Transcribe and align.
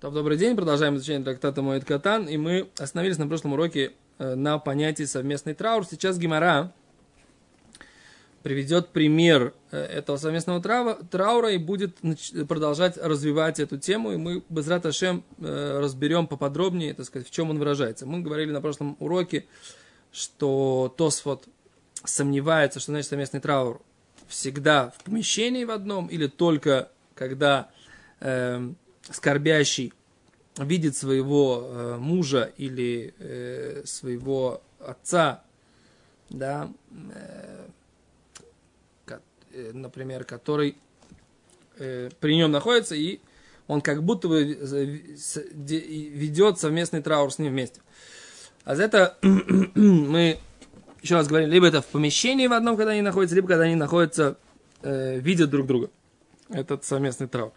То, 0.00 0.12
добрый 0.12 0.38
день, 0.38 0.54
продолжаем 0.54 0.94
изучение 0.94 1.24
трактата 1.24 1.60
Моет 1.60 1.84
Катан, 1.84 2.28
и 2.28 2.36
мы 2.36 2.68
остановились 2.78 3.18
на 3.18 3.26
прошлом 3.26 3.54
уроке 3.54 3.94
э, 4.20 4.36
на 4.36 4.60
понятии 4.60 5.02
совместный 5.02 5.54
траур. 5.54 5.84
Сейчас 5.84 6.18
Гимара 6.18 6.72
приведет 8.44 8.90
пример 8.90 9.54
э, 9.72 9.76
этого 9.76 10.16
совместного 10.16 10.62
трава, 10.62 10.98
траура 11.10 11.50
и 11.50 11.58
будет 11.58 11.96
продолжать 12.46 12.96
развивать 12.96 13.58
эту 13.58 13.76
тему, 13.76 14.12
и 14.12 14.16
мы 14.16 14.44
без 14.48 14.68
Раташем 14.68 15.24
э, 15.38 15.80
разберем 15.80 16.28
поподробнее, 16.28 16.94
так 16.94 17.04
сказать, 17.04 17.26
в 17.26 17.32
чем 17.32 17.50
он 17.50 17.58
выражается. 17.58 18.06
Мы 18.06 18.20
говорили 18.20 18.52
на 18.52 18.60
прошлом 18.60 18.96
уроке, 19.00 19.46
что 20.12 20.94
Тосфот 20.96 21.48
сомневается, 22.04 22.78
что 22.78 22.92
значит 22.92 23.08
совместный 23.08 23.40
траур 23.40 23.82
всегда 24.28 24.92
в 24.96 25.02
помещении 25.02 25.64
в 25.64 25.72
одном 25.72 26.06
или 26.06 26.28
только 26.28 26.88
когда 27.16 27.68
э, 28.20 28.68
скорбящий 29.10 29.92
видит 30.64 30.96
своего 30.96 31.62
э, 31.64 31.96
мужа 31.98 32.52
или 32.56 33.14
э, 33.18 33.82
своего 33.84 34.62
отца, 34.80 35.44
да, 36.30 36.72
э, 36.90 37.66
например, 39.72 40.24
который 40.24 40.76
при 41.76 42.34
нем 42.34 42.50
находится, 42.50 42.96
и 42.96 43.20
он 43.68 43.82
как 43.82 44.02
будто 44.02 44.26
бы 44.26 44.42
ведет 44.42 46.58
совместный 46.58 47.02
траур 47.02 47.32
с 47.32 47.38
ним 47.38 47.52
вместе. 47.52 47.80
А 48.64 48.74
за 48.74 48.82
это 48.82 49.16
мы 49.22 50.40
еще 51.02 51.14
раз 51.14 51.28
говорим, 51.28 51.50
либо 51.50 51.68
это 51.68 51.80
в 51.80 51.86
помещении 51.86 52.48
в 52.48 52.52
одном, 52.52 52.76
когда 52.76 52.92
они 52.92 53.02
находятся, 53.02 53.36
либо 53.36 53.46
когда 53.46 53.64
они 53.64 53.76
находятся, 53.76 54.38
видят 54.82 55.50
друг 55.50 55.68
друга. 55.68 55.90
Этот 56.50 56.84
совместный 56.84 57.28
траур. 57.28 57.52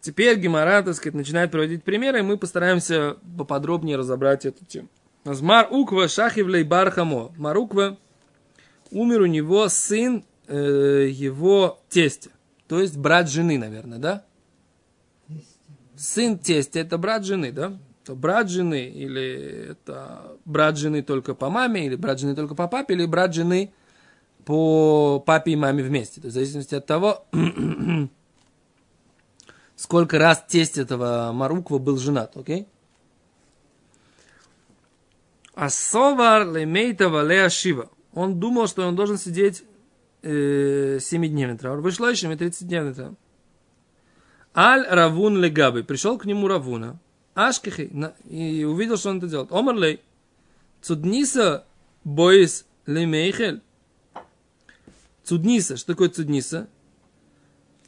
Теперь 0.00 0.38
Гемора, 0.38 0.82
так 0.82 0.94
сказать, 0.94 1.14
начинает 1.14 1.50
приводить 1.50 1.82
примеры, 1.82 2.20
и 2.20 2.22
мы 2.22 2.36
постараемся 2.36 3.16
поподробнее 3.36 3.96
разобрать 3.96 4.46
эту 4.46 4.64
тему. 4.64 4.88
Мар 5.24 5.68
Уква 5.70 6.08
Шахивлей 6.08 6.62
Бархамо. 6.62 7.32
Маруква 7.36 7.98
умер 8.90 9.22
у 9.22 9.26
него 9.26 9.68
сын 9.68 10.24
э, 10.46 11.08
его 11.10 11.80
тестя. 11.88 12.30
То 12.66 12.80
есть 12.80 12.96
брат 12.96 13.28
жены, 13.28 13.58
наверное, 13.58 13.98
да? 13.98 14.24
Сын 15.96 16.38
тестя 16.38 16.80
это 16.80 16.96
брат 16.96 17.24
жены, 17.24 17.52
да? 17.52 17.78
То 18.04 18.14
брат 18.14 18.48
жены 18.48 18.88
или 18.88 19.72
это 19.72 20.36
брат 20.44 20.78
жены 20.78 21.02
только 21.02 21.34
по 21.34 21.50
маме, 21.50 21.86
или 21.86 21.96
брат 21.96 22.20
жены 22.20 22.34
только 22.34 22.54
по 22.54 22.68
папе, 22.68 22.94
или 22.94 23.04
брат 23.04 23.34
жены 23.34 23.72
по 24.44 25.20
папе 25.20 25.52
и 25.52 25.56
маме 25.56 25.82
вместе. 25.82 26.20
То 26.20 26.28
есть 26.28 26.36
в 26.36 26.38
зависимости 26.38 26.74
от 26.74 26.86
того, 26.86 27.26
сколько 29.78 30.18
раз 30.18 30.44
тесть 30.46 30.76
этого 30.76 31.30
Маруква 31.32 31.78
был 31.78 31.98
женат, 31.98 32.36
окей? 32.36 32.66
А 35.54 35.70
Совар 35.70 36.50
Лемейтова 36.50 37.24
Леашива. 37.26 37.88
Он 38.12 38.38
думал, 38.38 38.66
что 38.66 38.86
он 38.86 38.96
должен 38.96 39.18
сидеть 39.18 39.62
э, 40.22 40.98
7-дневный 40.98 41.56
траур. 41.56 41.80
Вышло 41.80 42.10
еще 42.10 42.26
30-дневный 42.26 42.94
траур. 42.94 43.14
Аль 44.54 44.84
Равун 44.88 45.40
Легаби. 45.40 45.82
Пришел 45.82 46.18
к 46.18 46.24
нему 46.26 46.48
Равуна. 46.48 46.98
Ашкихи. 47.34 47.90
И 48.28 48.64
увидел, 48.64 48.96
что 48.96 49.10
он 49.10 49.18
это 49.18 49.28
делает. 49.28 49.52
Омарлей. 49.52 50.00
Цудниса 50.80 51.64
Боис 52.02 52.66
Лемейхель. 52.86 53.62
Цудниса. 55.22 55.76
Что 55.76 55.92
такое 55.92 56.08
цудниса? 56.08 56.68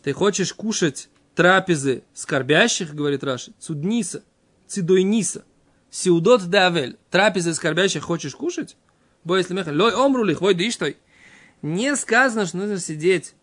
Ты 0.02 0.12
хочешь 0.12 0.52
кушать 0.54 1.09
трапезы 1.34 2.02
скорбящих, 2.14 2.94
говорит 2.94 3.24
Раши, 3.24 3.52
цудниса, 3.58 4.22
цидойниса, 4.66 5.44
сиудот 5.90 6.46
давель, 6.46 6.96
трапезы 7.10 7.54
скорбящих 7.54 8.02
хочешь 8.02 8.34
кушать? 8.34 8.76
Бо 9.24 9.36
если 9.36 9.54
меха, 9.54 9.70
лой 9.70 9.94
омру 9.94 10.24
ли, 10.24 10.34
хвой 10.34 10.54
диштой. 10.54 10.96
Не 11.62 11.94
сказано, 11.96 12.46
что 12.46 12.56
нужно 12.56 12.78
сидеть 12.78 13.34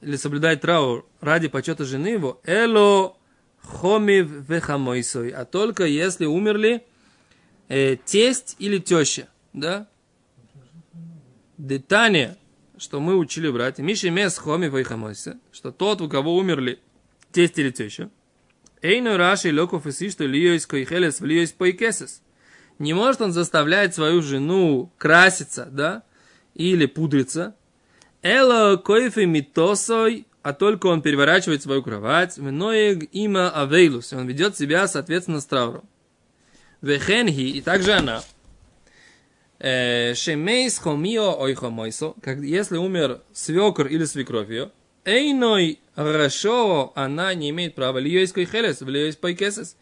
или 0.00 0.16
соблюдать 0.16 0.60
траур 0.60 1.06
ради 1.20 1.48
почета 1.48 1.84
жены 1.84 2.08
его, 2.08 2.40
эло 2.44 3.16
хомив 3.62 4.28
вехамойсой, 4.48 5.30
а 5.30 5.44
только 5.44 5.84
если 5.84 6.24
умерли 6.24 6.84
э, 7.68 7.96
тесть 8.04 8.54
или 8.58 8.78
теща, 8.78 9.28
да? 9.52 9.88
Детание, 11.58 12.36
что 12.76 13.00
мы 13.00 13.16
учили 13.16 13.50
братья, 13.50 13.82
Миши 13.82 14.10
мес 14.10 14.36
хоми 14.38 14.68
вейхамойса, 14.68 15.38
что 15.50 15.72
тот, 15.72 16.00
у 16.02 16.08
кого 16.08 16.36
умерли 16.36 16.78
тесть 17.32 17.58
или 17.58 17.70
теща. 17.70 18.10
Эйну 18.82 19.16
раши 19.16 19.52
локов 19.52 19.86
и 19.86 20.10
что 20.10 20.24
лиойс 20.24 20.66
койхелес 20.66 21.20
в 21.20 21.24
лиойс 21.24 21.52
койкесес. 21.52 22.22
Не 22.78 22.92
может 22.92 23.22
он 23.22 23.32
заставлять 23.32 23.94
свою 23.94 24.22
жену 24.22 24.92
краситься, 24.98 25.66
да, 25.70 26.02
или 26.54 26.86
пудриться. 26.86 27.56
Эло 28.22 28.76
койфи 28.76 29.20
митосой, 29.20 30.26
а 30.42 30.52
только 30.52 30.86
он 30.86 31.02
переворачивает 31.02 31.62
свою 31.62 31.82
кровать. 31.82 32.36
Веноег 32.38 33.08
има 33.12 33.50
авейлус, 33.50 34.12
он 34.12 34.26
ведет 34.26 34.56
себя, 34.56 34.86
соответственно, 34.88 35.40
с 35.40 35.46
трауром. 35.46 35.88
Вехенхи, 36.82 37.40
и 37.40 37.60
также 37.62 37.92
она. 37.92 38.22
Шемейс 39.58 40.78
хомио 40.78 41.40
ойхо 41.40 41.70
мойсо, 41.70 42.14
если 42.42 42.76
умер 42.76 43.22
свекр 43.32 43.86
или 43.86 44.04
свекровь 44.04 44.50
ее, 44.50 44.70
Эйной 45.06 45.78
Рашо, 45.94 46.92
она 46.96 47.32
не 47.32 47.50
имеет 47.50 47.76
права, 47.76 47.98
льёйской 47.98 48.44
хелес, 48.44 48.80
льёйской 48.80 49.34
кесес, 49.34 49.76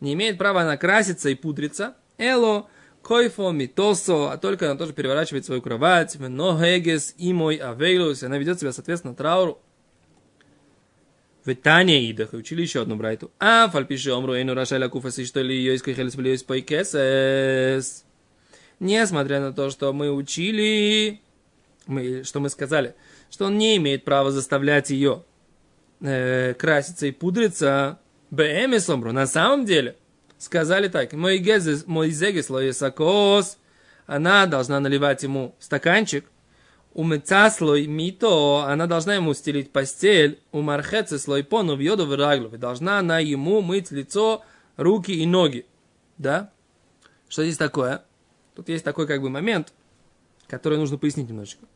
не 0.00 0.14
имеет 0.14 0.38
права 0.38 0.64
накраситься 0.64 1.28
и 1.28 1.34
пудриться. 1.34 1.94
Эло, 2.16 2.66
койфо, 3.02 3.50
митосо, 3.50 4.32
а 4.32 4.38
только 4.38 4.70
она 4.70 4.78
тоже 4.78 4.94
переворачивает 4.94 5.44
свою 5.44 5.60
кровать, 5.60 6.16
но 6.18 6.58
хегес 6.58 7.14
и 7.18 7.32
мой 7.34 7.56
авейлус, 7.56 8.22
она 8.22 8.38
ведет 8.38 8.58
себя, 8.58 8.72
соответственно, 8.72 9.14
трауру. 9.14 9.60
В 11.44 11.54
Тане 11.54 12.10
Идах, 12.10 12.32
учили 12.32 12.62
еще 12.62 12.82
одну 12.82 12.96
брайту. 12.96 13.30
А, 13.38 13.68
фальпиши 13.68 14.10
омру, 14.10 14.34
эйну 14.34 14.54
рашайла 14.54 14.88
куфаси, 14.88 15.26
что 15.26 15.42
ли, 15.42 15.62
йойской 15.62 15.94
хелес, 15.94 16.14
льёйской 16.14 16.62
кесес. 16.62 18.04
Несмотря 18.78 19.40
на 19.40 19.52
то, 19.52 19.68
что 19.68 19.92
мы 19.92 20.10
учили, 20.10 21.20
мы, 21.90 22.24
что 22.24 22.40
мы 22.40 22.48
сказали, 22.48 22.94
что 23.30 23.46
он 23.46 23.58
не 23.58 23.76
имеет 23.76 24.04
права 24.04 24.30
заставлять 24.30 24.90
ее 24.90 25.24
э, 26.00 26.54
краситься 26.54 27.06
и 27.06 27.10
пудриться. 27.10 27.98
Бэмисомру. 28.30 29.12
На 29.12 29.26
самом 29.26 29.64
деле, 29.64 29.96
сказали 30.38 30.88
так, 30.88 31.12
мой 31.12 31.38
зегес 31.38 32.48
лоесакос, 32.48 33.58
она 34.06 34.46
должна 34.46 34.80
наливать 34.80 35.22
ему 35.24 35.54
стаканчик, 35.58 36.24
у 36.92 37.04
слой 37.50 37.86
мито, 37.86 38.64
она 38.64 38.86
должна 38.86 39.14
ему 39.14 39.34
стелить 39.34 39.70
постель, 39.70 40.40
у 40.50 40.60
мархецы 40.60 41.18
слой 41.18 41.44
пону 41.44 41.76
в 41.76 41.80
йоду 41.80 42.06
в 42.06 42.58
должна 42.58 42.98
она 42.98 43.20
ему 43.20 43.60
мыть 43.60 43.90
лицо, 43.90 44.42
руки 44.76 45.12
и 45.12 45.26
ноги. 45.26 45.66
Да? 46.18 46.50
Что 47.28 47.44
здесь 47.44 47.56
такое? 47.56 48.02
Тут 48.56 48.68
есть 48.68 48.84
такой 48.84 49.06
как 49.06 49.22
бы 49.22 49.30
момент, 49.30 49.72
который 50.48 50.78
нужно 50.78 50.98
пояснить 50.98 51.28
немножечко. 51.28 51.66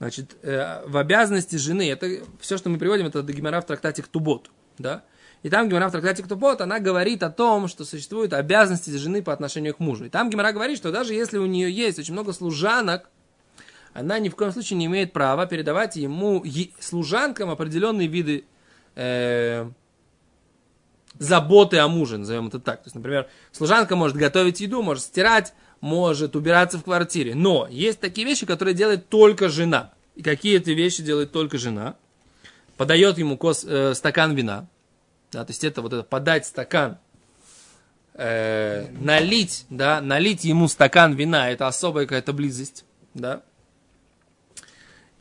Значит, 0.00 0.38
э, 0.40 0.82
в 0.86 0.96
обязанности 0.96 1.56
жены, 1.56 1.90
это 1.90 2.24
все, 2.40 2.56
что 2.56 2.70
мы 2.70 2.78
приводим, 2.78 3.06
это 3.06 3.22
Гемора 3.22 3.60
в 3.60 3.66
трактате 3.66 4.02
Ктубот, 4.02 4.50
да? 4.78 5.04
И 5.42 5.50
там 5.50 5.68
Гемора 5.68 5.88
в 5.88 5.92
трактате 5.92 6.22
Ктубот, 6.22 6.62
она 6.62 6.80
говорит 6.80 7.22
о 7.22 7.28
том, 7.28 7.68
что 7.68 7.84
существуют 7.84 8.32
обязанности 8.32 8.88
жены 8.96 9.22
по 9.22 9.34
отношению 9.34 9.74
к 9.74 9.78
мужу. 9.78 10.06
И 10.06 10.08
там 10.08 10.30
Гемора 10.30 10.52
говорит, 10.52 10.78
что 10.78 10.90
даже 10.90 11.12
если 11.12 11.36
у 11.36 11.44
нее 11.44 11.70
есть 11.70 11.98
очень 11.98 12.14
много 12.14 12.32
служанок, 12.32 13.10
она 13.92 14.18
ни 14.18 14.30
в 14.30 14.36
коем 14.36 14.52
случае 14.52 14.78
не 14.78 14.86
имеет 14.86 15.12
права 15.12 15.44
передавать 15.44 15.96
ему, 15.96 16.42
служанкам, 16.78 17.50
определенные 17.50 18.08
виды 18.08 18.46
э, 18.94 19.68
заботы 21.18 21.76
о 21.76 21.88
муже, 21.88 22.16
назовем 22.16 22.48
это 22.48 22.58
так. 22.58 22.78
То 22.78 22.86
есть, 22.86 22.94
например, 22.94 23.28
служанка 23.52 23.96
может 23.96 24.16
готовить 24.16 24.62
еду, 24.62 24.80
может 24.80 25.04
стирать, 25.04 25.52
может 25.82 26.36
убираться 26.36 26.78
в 26.78 26.84
квартире. 26.84 27.34
Но 27.34 27.68
есть 27.70 28.00
такие 28.00 28.26
вещи, 28.26 28.46
которые 28.46 28.74
делает 28.74 29.10
только 29.10 29.50
жена. 29.50 29.92
И 30.20 30.22
какие 30.22 30.58
эти 30.58 30.68
вещи 30.68 31.02
делает 31.02 31.32
только 31.32 31.56
жена? 31.56 31.96
Подает 32.76 33.16
ему 33.16 33.38
кос, 33.38 33.64
э, 33.66 33.94
стакан 33.94 34.34
вина. 34.34 34.68
Да, 35.32 35.46
то 35.46 35.50
есть 35.50 35.64
это 35.64 35.80
вот 35.80 35.94
это 35.94 36.02
подать 36.02 36.44
стакан, 36.44 36.98
э, 38.12 38.90
налить, 39.00 39.64
да, 39.70 40.02
налить 40.02 40.44
ему 40.44 40.68
стакан 40.68 41.14
вина, 41.14 41.48
это 41.48 41.68
особая 41.68 42.04
какая-то 42.04 42.34
близость, 42.34 42.84
да. 43.14 43.40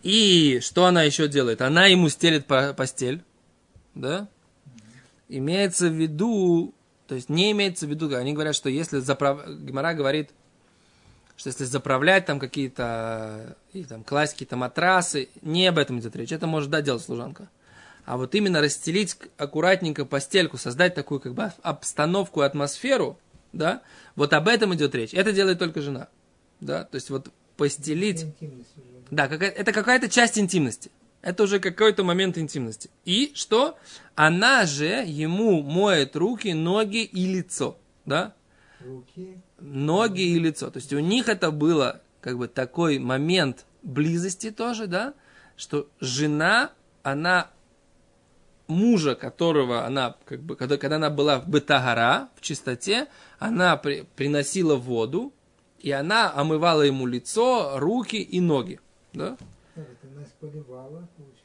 И 0.03 0.59
что 0.61 0.85
она 0.85 1.03
еще 1.03 1.29
делает? 1.29 1.61
Она 1.61 1.85
ему 1.85 2.09
стелит 2.09 2.45
постель, 2.45 3.23
да. 3.95 4.27
Имеется 5.29 5.87
в 5.87 5.93
виду, 5.93 6.75
то 7.07 7.15
есть 7.15 7.29
не 7.29 7.51
имеется 7.51 7.87
в 7.87 7.89
виду, 7.89 8.13
они 8.17 8.33
говорят, 8.33 8.53
что 8.53 8.67
если 8.67 8.99
заправ... 8.99 9.47
Гимара 9.47 9.93
говорит, 9.93 10.31
что 11.39 11.47
если 11.47 11.63
заправлять 11.63 12.25
там 12.25 12.37
какие-то, 12.37 13.55
и 13.71 13.85
там 13.85 14.03
класть 14.03 14.33
какие-то 14.33 14.57
матрасы, 14.57 15.29
не 15.41 15.67
об 15.67 15.77
этом 15.77 15.99
идет 15.99 16.13
речь. 16.17 16.33
Это 16.33 16.47
может, 16.47 16.69
да, 16.69 16.81
делать 16.81 17.01
служанка. 17.01 17.47
а 18.05 18.17
вот 18.17 18.35
именно 18.35 18.59
расстелить 18.59 19.15
аккуратненько 19.37 20.03
постельку, 20.03 20.57
создать 20.57 20.95
такую 20.95 21.21
как 21.21 21.33
бы 21.35 21.53
обстановку, 21.61 22.41
атмосферу, 22.41 23.17
да, 23.53 23.81
вот 24.17 24.33
об 24.33 24.49
этом 24.49 24.75
идет 24.75 24.93
речь. 24.93 25.13
Это 25.13 25.31
делает 25.31 25.59
только 25.59 25.81
жена, 25.81 26.09
да, 26.59 26.83
то 26.83 26.95
есть 26.95 27.09
вот 27.09 27.29
постелить, 27.55 28.25
да, 29.09 29.29
какая, 29.29 29.49
это 29.49 29.71
какая-то 29.71 30.09
часть 30.09 30.37
интимности. 30.37 30.91
Это 31.21 31.43
уже 31.43 31.59
какой-то 31.59 32.03
момент 32.03 32.37
интимности. 32.37 32.89
И 33.05 33.31
что? 33.33 33.77
Она 34.15 34.65
же 34.65 35.03
ему 35.05 35.61
моет 35.61 36.15
руки, 36.15 36.53
ноги 36.53 37.03
и 37.03 37.25
лицо. 37.25 37.77
Да? 38.05 38.33
Руки. 38.79 39.37
Ноги 39.61 40.21
и 40.21 40.39
лицо. 40.39 40.69
То 40.69 40.77
есть 40.77 40.93
у 40.93 40.99
них 40.99 41.29
это 41.29 41.51
было 41.51 42.01
как 42.21 42.37
бы 42.37 42.47
такой 42.47 42.99
момент 42.99 43.65
близости 43.81 44.51
тоже, 44.51 44.87
да? 44.87 45.13
Что 45.55 45.87
жена, 45.99 46.71
она 47.03 47.49
мужа, 48.67 49.15
которого 49.15 49.85
она, 49.85 50.15
как 50.25 50.41
бы, 50.41 50.55
когда, 50.55 50.77
когда 50.77 50.97
она 50.97 51.09
была 51.09 51.39
в 51.39 51.49
Бетагара, 51.49 52.29
в 52.35 52.41
чистоте, 52.41 53.07
она 53.39 53.75
при, 53.77 54.05
приносила 54.15 54.75
воду, 54.75 55.33
и 55.79 55.91
она 55.91 56.31
омывала 56.33 56.83
ему 56.83 57.07
лицо, 57.07 57.79
руки 57.79 58.17
и 58.17 58.39
ноги. 58.39 58.79
Да? 59.13 59.37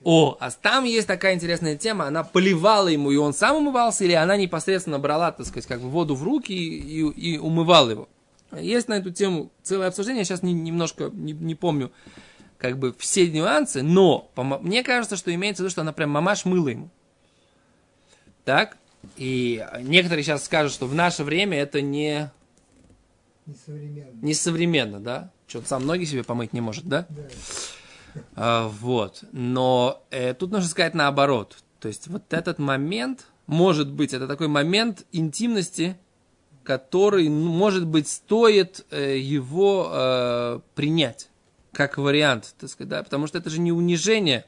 О, 0.04 0.36
а 0.38 0.50
там 0.50 0.84
есть 0.84 1.06
такая 1.06 1.34
интересная 1.34 1.76
тема, 1.76 2.06
она 2.06 2.24
поливала 2.24 2.88
ему, 2.88 3.10
и 3.10 3.16
он 3.16 3.32
сам 3.32 3.56
умывался, 3.56 4.04
или 4.04 4.12
она 4.12 4.36
непосредственно 4.36 4.98
брала, 4.98 5.32
так 5.32 5.46
сказать, 5.46 5.66
как 5.66 5.80
бы 5.80 5.88
воду 5.88 6.14
в 6.14 6.22
руки 6.22 6.52
и, 6.52 7.00
и, 7.00 7.32
и 7.34 7.38
умывала 7.38 7.90
его. 7.90 8.08
Есть 8.52 8.88
на 8.88 8.94
эту 8.94 9.10
тему 9.10 9.50
целое 9.62 9.88
обсуждение, 9.88 10.20
я 10.20 10.24
сейчас 10.24 10.42
не, 10.42 10.52
немножко 10.52 11.10
не, 11.12 11.32
не 11.32 11.54
помню 11.54 11.90
как 12.58 12.78
бы 12.78 12.94
все 12.98 13.28
нюансы, 13.28 13.82
но 13.82 14.30
по, 14.34 14.42
мне 14.42 14.82
кажется, 14.82 15.16
что 15.16 15.34
имеется 15.34 15.62
в 15.62 15.64
виду, 15.64 15.70
что 15.70 15.80
она 15.80 15.92
прям 15.92 16.10
мамаш 16.10 16.44
мыла 16.44 16.68
ему. 16.68 16.90
Так? 18.44 18.76
И 19.16 19.66
некоторые 19.82 20.22
сейчас 20.22 20.44
скажут, 20.44 20.72
что 20.72 20.86
в 20.86 20.94
наше 20.94 21.24
время 21.24 21.58
это 21.58 21.82
не... 21.82 22.30
Несовременно. 23.46 24.18
Несовременно, 24.22 25.00
да? 25.00 25.30
Что-то 25.46 25.68
сам 25.68 25.84
ноги 25.84 26.04
себе 26.04 26.24
помыть 26.24 26.54
не 26.54 26.62
может, 26.62 26.84
да? 26.84 27.06
Да. 27.10 27.22
А, 28.36 28.68
вот. 28.68 29.24
Но 29.32 30.02
э, 30.10 30.34
тут 30.34 30.50
нужно 30.50 30.68
сказать 30.68 30.94
наоборот. 30.94 31.56
То 31.80 31.88
есть 31.88 32.08
вот 32.08 32.32
этот 32.32 32.58
момент, 32.58 33.26
может 33.46 33.90
быть, 33.90 34.14
это 34.14 34.26
такой 34.26 34.48
момент 34.48 35.04
интимности, 35.12 35.96
который, 36.62 37.28
ну, 37.28 37.50
может 37.50 37.86
быть, 37.86 38.08
стоит 38.08 38.86
э, 38.90 39.18
его 39.18 39.90
э, 39.92 40.60
принять 40.74 41.28
как 41.72 41.98
вариант, 41.98 42.54
так 42.58 42.70
сказать, 42.70 42.88
да, 42.88 43.02
потому 43.02 43.26
что 43.26 43.38
это 43.38 43.50
же 43.50 43.60
не 43.60 43.72
унижение, 43.72 44.46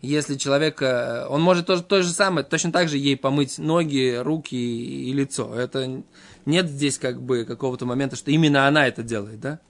если 0.00 0.36
человек, 0.36 0.80
э, 0.82 1.26
он 1.28 1.40
может 1.40 1.66
тоже 1.66 1.82
то 1.82 2.02
же 2.02 2.12
самое, 2.12 2.44
точно 2.46 2.70
так 2.70 2.88
же 2.88 2.98
ей 2.98 3.16
помыть 3.16 3.58
ноги, 3.58 4.16
руки 4.16 4.56
и 4.56 5.12
лицо. 5.12 5.54
Это 5.54 6.02
нет 6.46 6.68
здесь 6.68 6.98
как 6.98 7.20
бы 7.20 7.44
какого-то 7.44 7.86
момента, 7.86 8.16
что 8.16 8.30
именно 8.30 8.68
она 8.68 8.86
это 8.86 9.02
делает, 9.02 9.40
да? 9.40 9.60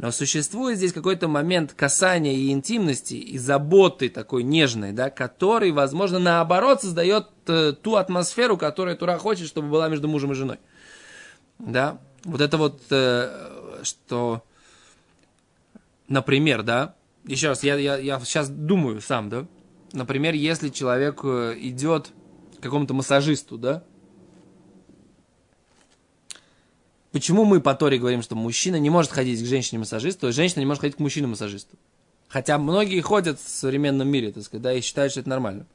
Но 0.00 0.10
существует 0.12 0.78
здесь 0.78 0.94
какой-то 0.94 1.28
момент 1.28 1.74
касания 1.74 2.32
и 2.32 2.52
интимности, 2.52 3.12
и 3.14 3.36
заботы 3.36 4.08
такой 4.08 4.42
нежной, 4.42 4.92
да, 4.92 5.10
который, 5.10 5.72
возможно, 5.72 6.18
наоборот 6.18 6.80
создает 6.80 7.26
э, 7.46 7.74
ту 7.74 7.96
атмосферу, 7.96 8.56
которую 8.56 8.96
Тура 8.96 9.18
хочет, 9.18 9.46
чтобы 9.46 9.68
была 9.68 9.90
между 9.90 10.08
мужем 10.08 10.32
и 10.32 10.34
женой. 10.34 10.56
Да, 11.58 11.98
вот 12.24 12.40
это 12.40 12.56
вот, 12.56 12.80
э, 12.88 13.80
что, 13.82 14.42
например, 16.08 16.62
да, 16.62 16.94
еще 17.26 17.48
раз, 17.48 17.62
я, 17.62 17.76
я, 17.76 17.98
я 17.98 18.18
сейчас 18.20 18.48
думаю 18.48 19.02
сам, 19.02 19.28
да, 19.28 19.46
например, 19.92 20.32
если 20.32 20.70
человек 20.70 21.20
э, 21.24 21.56
идет 21.58 22.10
к 22.58 22.62
какому-то 22.62 22.94
массажисту, 22.94 23.58
да, 23.58 23.84
Почему 27.12 27.44
мы 27.44 27.60
по 27.60 27.74
Торе 27.74 27.98
говорим, 27.98 28.22
что 28.22 28.36
мужчина 28.36 28.76
не 28.76 28.90
может 28.90 29.10
ходить 29.10 29.42
к 29.42 29.46
женщине-массажисту, 29.46 30.28
а 30.28 30.32
женщина 30.32 30.60
не 30.60 30.66
может 30.66 30.82
ходить 30.82 30.96
к 30.96 31.00
мужчине-массажисту? 31.00 31.76
Хотя 32.28 32.58
многие 32.58 33.00
ходят 33.00 33.40
в 33.40 33.48
современном 33.48 34.08
мире, 34.08 34.30
так 34.30 34.44
сказать, 34.44 34.62
да, 34.62 34.72
и 34.72 34.80
считают, 34.80 35.10
что 35.10 35.20
это 35.20 35.28
нормально. 35.28 35.66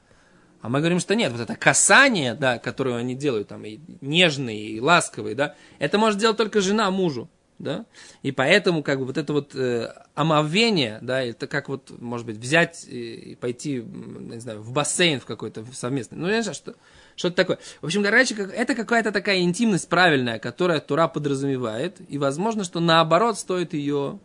А 0.62 0.70
мы 0.70 0.80
говорим, 0.80 1.00
что 1.00 1.14
нет, 1.14 1.32
вот 1.34 1.42
это 1.42 1.56
касание, 1.56 2.34
да, 2.34 2.58
которое 2.58 2.96
они 2.96 3.14
делают, 3.14 3.50
там, 3.50 3.66
и 3.66 3.80
нежные, 4.00 4.70
и 4.70 4.80
ласковые, 4.80 5.36
да, 5.36 5.56
это 5.78 5.98
может 5.98 6.18
делать 6.20 6.38
только 6.38 6.62
жена 6.62 6.90
мужу, 6.90 7.30
да, 7.60 7.86
и 8.24 8.32
поэтому, 8.32 8.82
как 8.82 9.00
бы, 9.00 9.06
вот 9.06 9.18
это 9.18 9.34
вот 9.34 9.54
э, 9.54 9.94
омовение, 10.16 11.00
да, 11.02 11.22
это 11.22 11.48
как 11.48 11.68
вот, 11.68 11.92
может 12.00 12.26
быть, 12.26 12.38
взять 12.38 12.86
и 12.88 13.38
пойти, 13.40 13.84
не 13.84 14.40
знаю, 14.40 14.62
в 14.62 14.72
бассейн 14.72 15.20
в 15.20 15.26
какой-то 15.26 15.66
совместный, 15.74 16.18
ну, 16.18 16.30
я 16.30 16.38
не 16.38 16.42
знаю, 16.42 16.56
что, 16.56 16.76
что-то 17.16 17.36
такое. 17.36 17.60
В 17.82 17.86
общем, 17.86 18.04
короче, 18.04 18.36
это 18.36 18.76
какая-то 18.76 19.12
такая 19.12 19.40
интимность 19.42 19.88
правильная, 19.88 20.40
которая 20.40 20.80
Тура 20.80 21.08
подразумевает. 21.08 22.02
И 22.10 22.18
возможно, 22.18 22.64
что 22.64 22.80
наоборот 22.80 23.38
стоит 23.40 23.74
ее... 23.74 24.20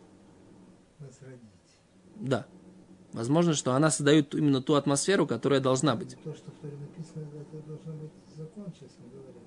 Возродить. 0.99 1.39
Да. 2.15 2.45
Возможно, 3.13 3.53
что 3.53 3.73
она 3.73 3.91
создает 3.91 4.33
именно 4.35 4.61
ту 4.61 4.75
атмосферу, 4.75 5.25
которая 5.27 5.59
должна 5.59 5.95
быть. 5.95 6.17
То, 6.23 6.33
что 6.33 6.51
в 6.51 6.55
Торе 6.61 6.75
написано, 6.77 7.25
это 7.33 7.67
должно 7.67 7.93
быть 7.93 8.11
закон, 8.35 8.65
честно 8.71 9.05
говоря. 9.11 9.39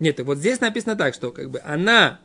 Нет, 0.00 0.16
так 0.16 0.26
вот 0.26 0.38
здесь 0.38 0.60
написано 0.60 0.96
так, 0.96 1.14
что 1.14 1.30
как 1.30 1.50
бы 1.50 1.60
она, 1.64 2.20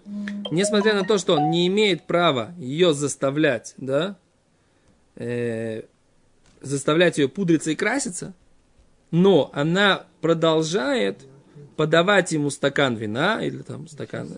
несмотря 0.51 0.93
на 0.93 1.05
то, 1.05 1.17
что 1.17 1.35
он 1.35 1.51
не 1.51 1.67
имеет 1.67 2.07
права 2.07 2.53
ее 2.57 2.93
заставлять, 2.93 3.75
да, 3.77 4.17
э, 5.15 5.83
заставлять 6.61 7.19
ее 7.19 7.29
пудриться 7.29 7.71
и 7.71 7.75
краситься, 7.75 8.33
но 9.11 9.49
она 9.53 10.05
продолжает 10.21 11.25
подавать 11.75 12.31
ему 12.31 12.49
стакан 12.49 12.95
вина 12.95 13.41
или 13.41 13.61
там 13.61 13.87
стакан, 13.87 14.29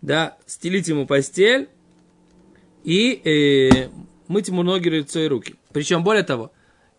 да, 0.00 0.36
стелить 0.46 0.88
ему 0.88 1.06
постель 1.06 1.68
и 2.84 3.20
э, 3.24 3.88
мыть 4.28 4.48
ему 4.48 4.62
ноги, 4.62 4.88
лицо 4.88 5.20
и 5.20 5.28
руки. 5.28 5.56
Причем, 5.72 6.02
более 6.02 6.22
того, 6.22 6.50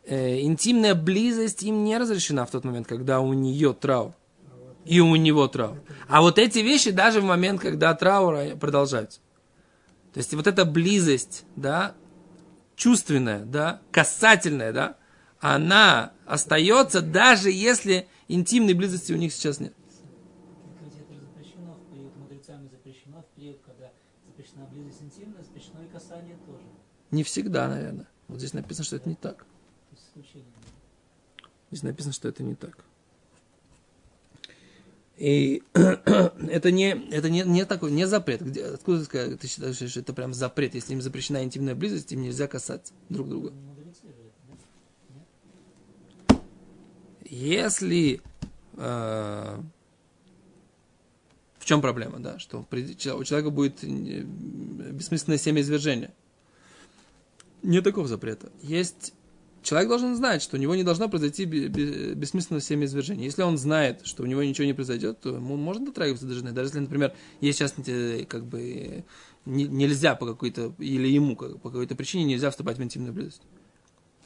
э, 0.05 0.41
интимная 0.41 0.95
близость 0.95 1.63
им 1.63 1.83
не 1.83 1.97
разрешена 1.97 2.45
в 2.45 2.51
тот 2.51 2.63
момент, 2.63 2.87
когда 2.87 3.19
у 3.19 3.33
нее 3.33 3.73
траур. 3.73 4.13
И 4.85 4.99
у 5.01 5.15
него 5.15 5.47
траур. 5.47 5.81
А 6.07 6.21
вот 6.21 6.39
эти 6.39 6.59
вещи 6.59 6.91
даже 6.91 7.21
в 7.21 7.23
момент, 7.23 7.61
когда 7.61 7.93
траур 7.93 8.57
продолжается. 8.57 9.19
То 10.13 10.19
есть 10.19 10.33
вот 10.33 10.47
эта 10.47 10.65
близость, 10.65 11.45
да, 11.55 11.93
чувственная, 12.75 13.45
да, 13.45 13.81
касательная, 13.91 14.71
да, 14.71 14.97
она 15.39 16.13
остается, 16.25 17.01
даже 17.01 17.49
если 17.51 18.07
интимной 18.27 18.73
близости 18.73 19.13
у 19.13 19.17
них 19.17 19.33
сейчас 19.33 19.59
нет. 19.59 19.73
Не 27.11 27.23
всегда, 27.23 27.67
наверное. 27.67 28.07
Вот 28.27 28.37
здесь 28.39 28.53
написано, 28.53 28.85
что 28.85 28.95
это 28.95 29.09
не 29.09 29.15
так. 29.15 29.45
Здесь 31.71 31.83
написано, 31.83 32.13
что 32.13 32.27
это 32.27 32.43
не 32.43 32.55
так. 32.55 32.83
И 35.19 35.63
это 35.73 36.71
не, 36.71 36.91
это 37.11 37.29
не, 37.29 37.43
не 37.43 37.65
такой, 37.65 37.91
не 37.91 38.07
запрет. 38.07 38.41
Где, 38.41 38.65
откуда 38.65 39.05
ты, 39.05 39.35
ты 39.35 39.47
считаешь, 39.47 39.75
что 39.75 39.99
это 39.99 40.13
прям 40.13 40.33
запрет? 40.33 40.75
Если 40.75 40.93
им 40.93 41.01
запрещена 41.01 41.43
интимная 41.43 41.75
близость, 41.75 42.13
им 42.13 42.21
нельзя 42.21 42.47
касаться 42.47 42.93
друг 43.09 43.27
друга. 43.27 43.51
Мудрецы 43.51 44.07
же 44.07 44.13
это, 44.13 44.33
да? 46.29 46.39
Если... 47.29 48.21
э, 48.77 49.59
в 51.59 51.65
чем 51.65 51.81
проблема, 51.81 52.19
да? 52.19 52.39
Что 52.39 52.65
у 52.69 53.23
человека 53.23 53.49
будет 53.49 53.83
э, 53.83 54.21
бессмысленное 54.23 55.37
семяизвержение. 55.37 56.11
Нет 57.63 57.83
такого 57.83 58.07
запрета. 58.07 58.51
Есть... 58.61 59.13
Человек 59.61 59.89
должен 59.89 60.15
знать, 60.15 60.41
что 60.41 60.55
у 60.55 60.59
него 60.59 60.73
не 60.73 60.83
должно 60.83 61.09
произойти 61.09 61.43
бе- 61.43 61.67
бе- 61.67 62.13
бессмысленное 62.13 62.61
семяизвержение. 62.61 63.25
Если 63.25 63.41
он 63.41 63.57
знает, 63.57 64.05
что 64.05 64.23
у 64.23 64.25
него 64.25 64.41
ничего 64.41 64.65
не 64.65 64.73
произойдет, 64.73 65.19
то 65.19 65.35
ему 65.35 65.57
можно 65.57 65.87
дотрагиваться 65.87 66.25
до 66.25 66.33
жены. 66.33 66.53
Даже 66.53 66.69
если, 66.69 66.79
например, 66.79 67.13
есть 67.41 67.59
сейчас 67.59 67.73
э, 67.85 68.23
как 68.25 68.45
бы 68.45 69.03
не- 69.45 69.67
нельзя 69.67 70.15
по 70.15 70.25
какой-то, 70.25 70.73
или 70.79 71.09
ему 71.09 71.35
по 71.35 71.49
какой-то 71.49 71.95
причине 71.95 72.23
нельзя 72.23 72.51
вступать 72.51 72.77
в 72.77 72.83
интимную 72.83 73.13
близость. 73.13 73.41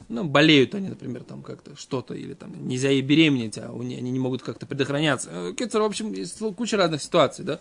Ну, 0.08 0.24
болеют 0.24 0.74
они, 0.74 0.88
например, 0.88 1.24
там 1.24 1.42
как-то 1.42 1.76
что-то, 1.76 2.14
или 2.14 2.34
там 2.34 2.68
нельзя 2.68 2.90
ей 2.90 3.02
беременеть, 3.02 3.58
а 3.58 3.72
у 3.72 3.82
не- 3.82 3.96
они 3.96 4.10
не 4.10 4.18
могут 4.18 4.42
как-то 4.42 4.66
предохраняться. 4.66 5.30
Э, 5.32 5.52
Кетцер, 5.56 5.80
в 5.80 5.84
общем, 5.84 6.12
есть 6.12 6.38
куча 6.56 6.76
разных 6.76 7.02
ситуаций, 7.02 7.44
да? 7.44 7.60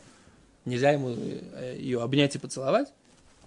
Нельзя 0.65 0.91
ему 0.91 1.09
э, 1.15 1.77
ее 1.79 2.01
обнять 2.01 2.35
и 2.35 2.39
поцеловать? 2.39 2.93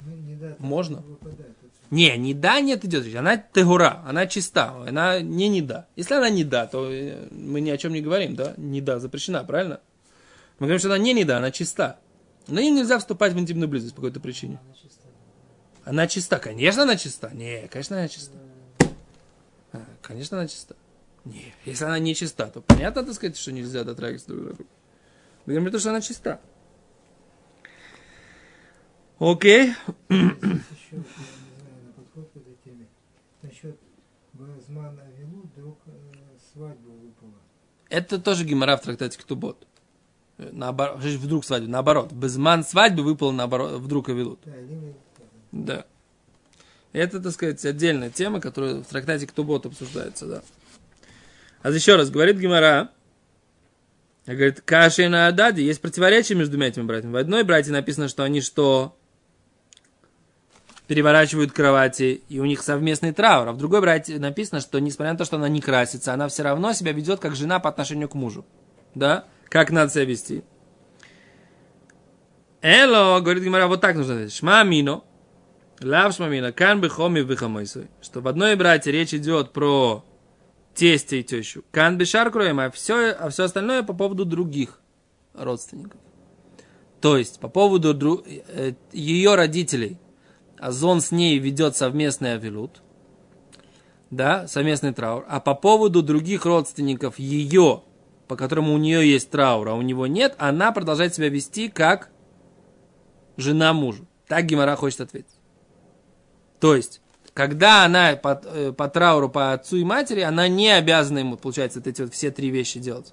Ну, 0.01 0.15
не 0.17 0.35
да, 0.37 0.57
Можно. 0.59 0.99
Выпадает. 1.03 1.57
Не, 1.91 2.17
не 2.17 2.35
да, 2.35 2.61
нет 2.61 2.85
идет 2.85 3.05
речь. 3.05 3.15
Она 3.15 3.37
тегура, 3.37 4.03
она 4.07 4.27
чиста, 4.27 4.75
она 4.89 5.21
не 5.21 5.49
не 5.49 5.63
да. 5.63 5.87
Если 5.95 6.15
она 6.15 6.31
не 6.31 6.43
да, 6.43 6.67
то 6.67 6.91
э, 6.91 7.29
мы 7.31 7.61
ни 7.61 7.71
о 7.71 7.79
чем 7.79 7.93
не 7.93 8.01
говорим, 8.01 8.35
да? 8.35 8.55
Не 8.57 8.81
да 8.81 8.99
запрещена, 8.99 9.45
правильно? 9.45 9.81
Мы 10.59 10.67
говорим, 10.67 10.79
что 10.79 10.89
она 10.89 10.99
не 10.99 11.13
не 11.13 11.25
да, 11.25 11.39
она 11.39 11.51
чиста. 11.51 11.99
Но 12.49 12.61
им 12.61 12.75
нельзя 12.77 12.99
вступать 12.99 13.33
в 13.35 13.39
интимную 13.39 13.69
близость 13.69 13.95
по 13.95 14.01
какой-то 14.03 14.21
причине. 14.21 14.59
Она 14.65 14.75
чисто. 14.75 15.01
Она 15.85 16.07
чиста, 16.07 16.39
конечно, 16.39 16.83
она 16.83 16.97
чиста. 16.97 17.31
Не, 17.33 17.69
конечно, 17.69 17.97
она 17.99 18.09
чиста. 18.09 18.37
Конечно, 20.07 20.39
она 20.39 20.47
чиста. 20.47 20.77
Не, 21.25 21.53
если 21.65 21.85
она 21.85 21.99
не 21.99 22.15
чиста, 22.15 22.47
то 22.47 22.61
понятно, 22.61 23.03
так 23.03 23.15
сказать, 23.15 23.37
что 23.37 23.51
нельзя 23.51 23.83
дотрагиваться 23.83 24.29
друг 24.29 24.41
к 24.41 24.45
другу. 24.45 24.71
Мы 25.45 25.55
говорим 25.55 25.73
то, 25.73 25.81
что 25.81 25.91
она 25.91 26.01
чиста. 26.01 26.41
Окей. 29.19 29.73
Э. 30.09 30.15
Это 37.89 38.21
тоже 38.21 38.45
гемора 38.45 38.77
в 38.77 38.83
трактате 38.83 39.19
Ктубот. 39.19 39.67
Э, 40.39 40.51
Наоборот, 40.53 41.01
вдруг 41.01 41.45
свадьба, 41.45 41.69
наоборот. 41.69 42.13
Безман 42.13 42.63
свадьбы 42.63 43.03
выпал 43.03 43.33
наоборот, 43.33 43.81
вдруг 43.81 44.09
Авилут. 44.09 44.39
Да. 45.51 45.85
Это, 46.97 47.21
так 47.21 47.33
сказать, 47.33 47.63
отдельная 47.67 48.09
тема, 48.09 48.41
которая 48.41 48.77
в 48.77 48.87
трактате 48.87 49.27
Ктубот 49.27 49.67
обсуждается, 49.67 50.25
да. 50.25 50.43
А 51.61 51.71
еще 51.71 51.97
раз, 51.97 52.09
говорит 52.09 52.39
Гимара, 52.39 52.91
говорит, 54.25 54.63
Каши 54.63 55.07
на 55.11 55.27
Ададе, 55.27 55.63
есть 55.63 55.83
противоречие 55.83 56.39
между 56.39 56.53
двумя 56.53 56.69
этими 56.69 56.85
братьями. 56.85 57.13
В 57.13 57.17
одной 57.17 57.45
братье 57.45 57.71
написано, 57.71 58.09
что 58.09 58.23
они 58.23 58.41
что? 58.41 58.97
Переворачивают 60.87 61.53
кровати, 61.53 62.23
и 62.31 62.41
у 62.41 62.47
них 62.47 62.63
совместный 62.63 63.13
траур. 63.13 63.49
А 63.49 63.53
в 63.53 63.59
другой 63.59 63.83
братье 63.83 64.19
написано, 64.19 64.63
что 64.63 64.79
несмотря 64.79 65.13
на 65.13 65.19
то, 65.19 65.27
что 65.27 65.37
она 65.37 65.51
не 65.51 65.61
красится, 65.61 66.15
она 66.15 66.29
все 66.29 66.45
равно 66.45 66.73
себя 66.73 66.93
ведет 66.93 67.21
как 67.21 67.37
жена 67.37 67.59
по 67.59 67.69
отношению 67.69 68.09
к 68.09 68.15
мужу. 68.15 68.47
Да? 68.95 69.27
Как 69.51 69.71
надо 69.71 69.93
себя 69.93 70.07
вести? 70.07 70.45
Эло, 72.63 73.21
говорит 73.21 73.45
Гимара, 73.45 73.67
вот 73.67 73.83
так 73.83 73.97
нужно 73.97 74.15
сказать. 74.15 74.33
Шма 74.33 74.65
мино, 74.65 75.03
лав 75.83 76.15
шмамина, 76.15 76.53
кан 76.53 76.81
бихоми 76.81 77.23
бихамойсой. 77.23 77.89
Что 78.01 78.21
в 78.21 78.29
одной 78.29 78.57
братье 78.57 78.93
речь 78.93 79.15
идет 79.15 79.53
про 79.53 80.05
тестя 80.75 81.17
и 81.17 81.23
тещу. 81.23 81.65
Кан 81.71 81.97
бишар 81.99 82.31
кроем, 82.31 82.61
а 82.61 82.71
все, 82.71 83.11
а 83.13 83.29
все 83.31 83.45
остальное 83.45 83.83
по 83.83 83.95
поводу 83.95 84.25
других 84.25 84.81
родственников. 85.35 86.01
То 87.01 87.17
есть, 87.17 87.41
по 87.41 87.49
поводу 87.49 87.95
дру- 87.95 88.25
э, 88.27 88.73
ее 88.93 89.35
родителей, 89.35 89.99
Азон 90.59 91.01
с 91.01 91.11
ней 91.11 91.39
ведет 91.39 91.77
совместный 91.77 92.35
авилут, 92.35 92.83
да, 94.11 94.49
совместный 94.49 94.95
траур, 94.95 95.25
а 95.29 95.41
по 95.41 95.55
поводу 95.55 96.03
других 96.03 96.47
родственников 96.47 97.19
ее, 97.19 97.83
по 98.29 98.37
которому 98.37 98.73
у 98.73 98.79
нее 98.79 99.11
есть 99.11 99.31
траур, 99.31 99.69
а 99.69 99.75
у 99.75 99.83
него 99.83 100.07
нет, 100.07 100.35
она 100.39 100.73
продолжает 100.73 101.15
себя 101.15 101.29
вести 101.29 101.69
как 101.69 102.11
жена 103.37 103.73
мужу. 103.73 104.07
Так 104.27 104.47
Гимара 104.47 104.75
хочет 104.77 105.03
ответить. 105.03 105.36
То 106.61 106.75
есть, 106.75 107.01
когда 107.35 107.85
она 107.85 108.17
по, 108.17 108.41
э, 108.45 108.73
по 108.73 108.89
трауру 108.89 109.29
по 109.29 109.53
отцу 109.53 109.77
и 109.77 109.85
матери, 109.85 110.21
она 110.21 110.49
не 110.49 110.71
обязана 110.71 111.19
ему, 111.19 111.37
получается, 111.37 111.79
вот 111.81 111.87
эти 111.87 112.03
вот 112.03 112.15
все 112.15 112.31
три 112.31 112.51
вещи 112.51 112.81
делать. 112.81 113.13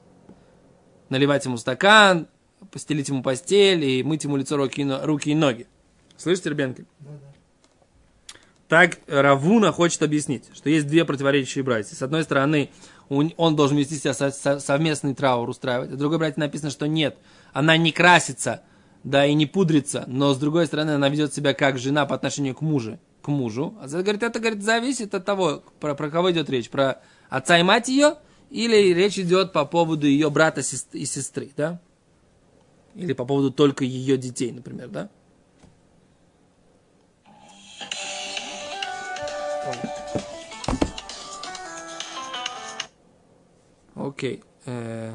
Наливать 1.09 1.45
ему 1.45 1.57
стакан, 1.57 2.27
постелить 2.71 3.09
ему 3.09 3.21
постель 3.21 3.83
и 3.83 4.03
мыть 4.03 4.23
ему 4.23 4.37
лицо, 4.37 4.55
руки 4.57 4.81
и, 4.81 4.89
руки 5.03 5.29
и 5.31 5.35
ноги. 5.35 5.67
Слышите, 6.17 6.49
Ребенки? 6.49 6.85
да, 6.99 7.09
да. 7.11 7.33
Так 8.69 8.97
Равуна 9.07 9.71
хочет 9.71 10.01
объяснить, 10.01 10.45
что 10.53 10.69
есть 10.69 10.87
две 10.87 11.05
противоречащие 11.05 11.63
братья. 11.63 11.95
С 11.95 12.01
одной 12.01 12.23
стороны, 12.23 12.71
он 13.09 13.55
должен 13.55 13.77
вести 13.77 13.97
себя 13.97 14.13
со- 14.13 14.31
со- 14.31 14.59
совместный 14.59 15.13
траур 15.13 15.47
устраивать. 15.47 15.91
А 15.91 15.95
другой 15.95 16.17
братье 16.17 16.39
написано, 16.39 16.71
что 16.71 16.87
нет, 16.87 17.17
она 17.51 17.77
не 17.77 17.91
красится, 17.91 18.63
да, 19.03 19.25
и 19.25 19.33
не 19.33 19.45
пудрится, 19.45 20.05
но 20.07 20.33
с 20.33 20.37
другой 20.39 20.65
стороны, 20.65 20.91
она 20.91 21.09
ведет 21.09 21.33
себя 21.33 21.53
как 21.53 21.77
жена 21.77 22.05
по 22.05 22.15
отношению 22.15 22.55
к 22.55 22.61
мужу. 22.61 22.99
К 23.23 23.29
мужу. 23.29 23.73
А 23.81 23.87
говорит, 23.87 24.21
это 24.21 24.39
говорит, 24.39 24.61
зависит 24.61 25.15
от 25.15 25.23
того, 25.23 25.63
про, 25.79 25.95
про 25.95 26.11
кого 26.11 26.31
идет 26.31 26.49
речь. 26.49 26.69
Про 26.69 27.01
отца 27.29 27.57
и 27.57 27.63
мать 27.63 27.87
ее, 27.87 28.17
или 28.49 28.93
речь 28.93 29.17
идет 29.17 29.53
по 29.53 29.63
поводу 29.63 30.05
ее 30.05 30.29
брата 30.29 30.61
и 30.91 31.05
сестры, 31.05 31.49
да? 31.55 31.79
Или 32.95 33.13
по 33.13 33.25
поводу 33.25 33.49
только 33.49 33.85
ее 33.85 34.17
детей, 34.17 34.51
например, 34.51 34.89
да? 34.89 35.09
Окей. 43.95 44.43
э. 44.65 45.13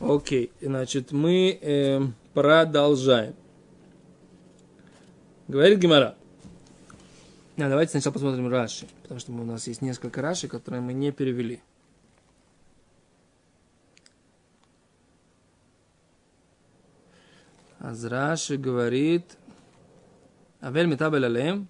Окей, 0.00 0.50
значит, 0.62 1.12
мы 1.12 1.58
э, 1.60 2.00
продолжаем. 2.32 3.34
Говорит 5.50 5.80
Гимара. 5.80 6.14
А, 7.56 7.68
давайте 7.68 7.90
сначала 7.90 8.12
посмотрим 8.12 8.46
Раши, 8.46 8.86
потому 9.02 9.18
что 9.18 9.32
у 9.32 9.44
нас 9.44 9.66
есть 9.66 9.82
несколько 9.82 10.22
Раши, 10.22 10.46
которые 10.46 10.80
мы 10.80 10.92
не 10.92 11.10
перевели. 11.10 11.60
Аз 17.80 18.04
Раши 18.04 18.58
говорит, 18.58 19.24
Авель 20.60 20.86
Метабель 20.86 21.26
Алем, 21.26 21.66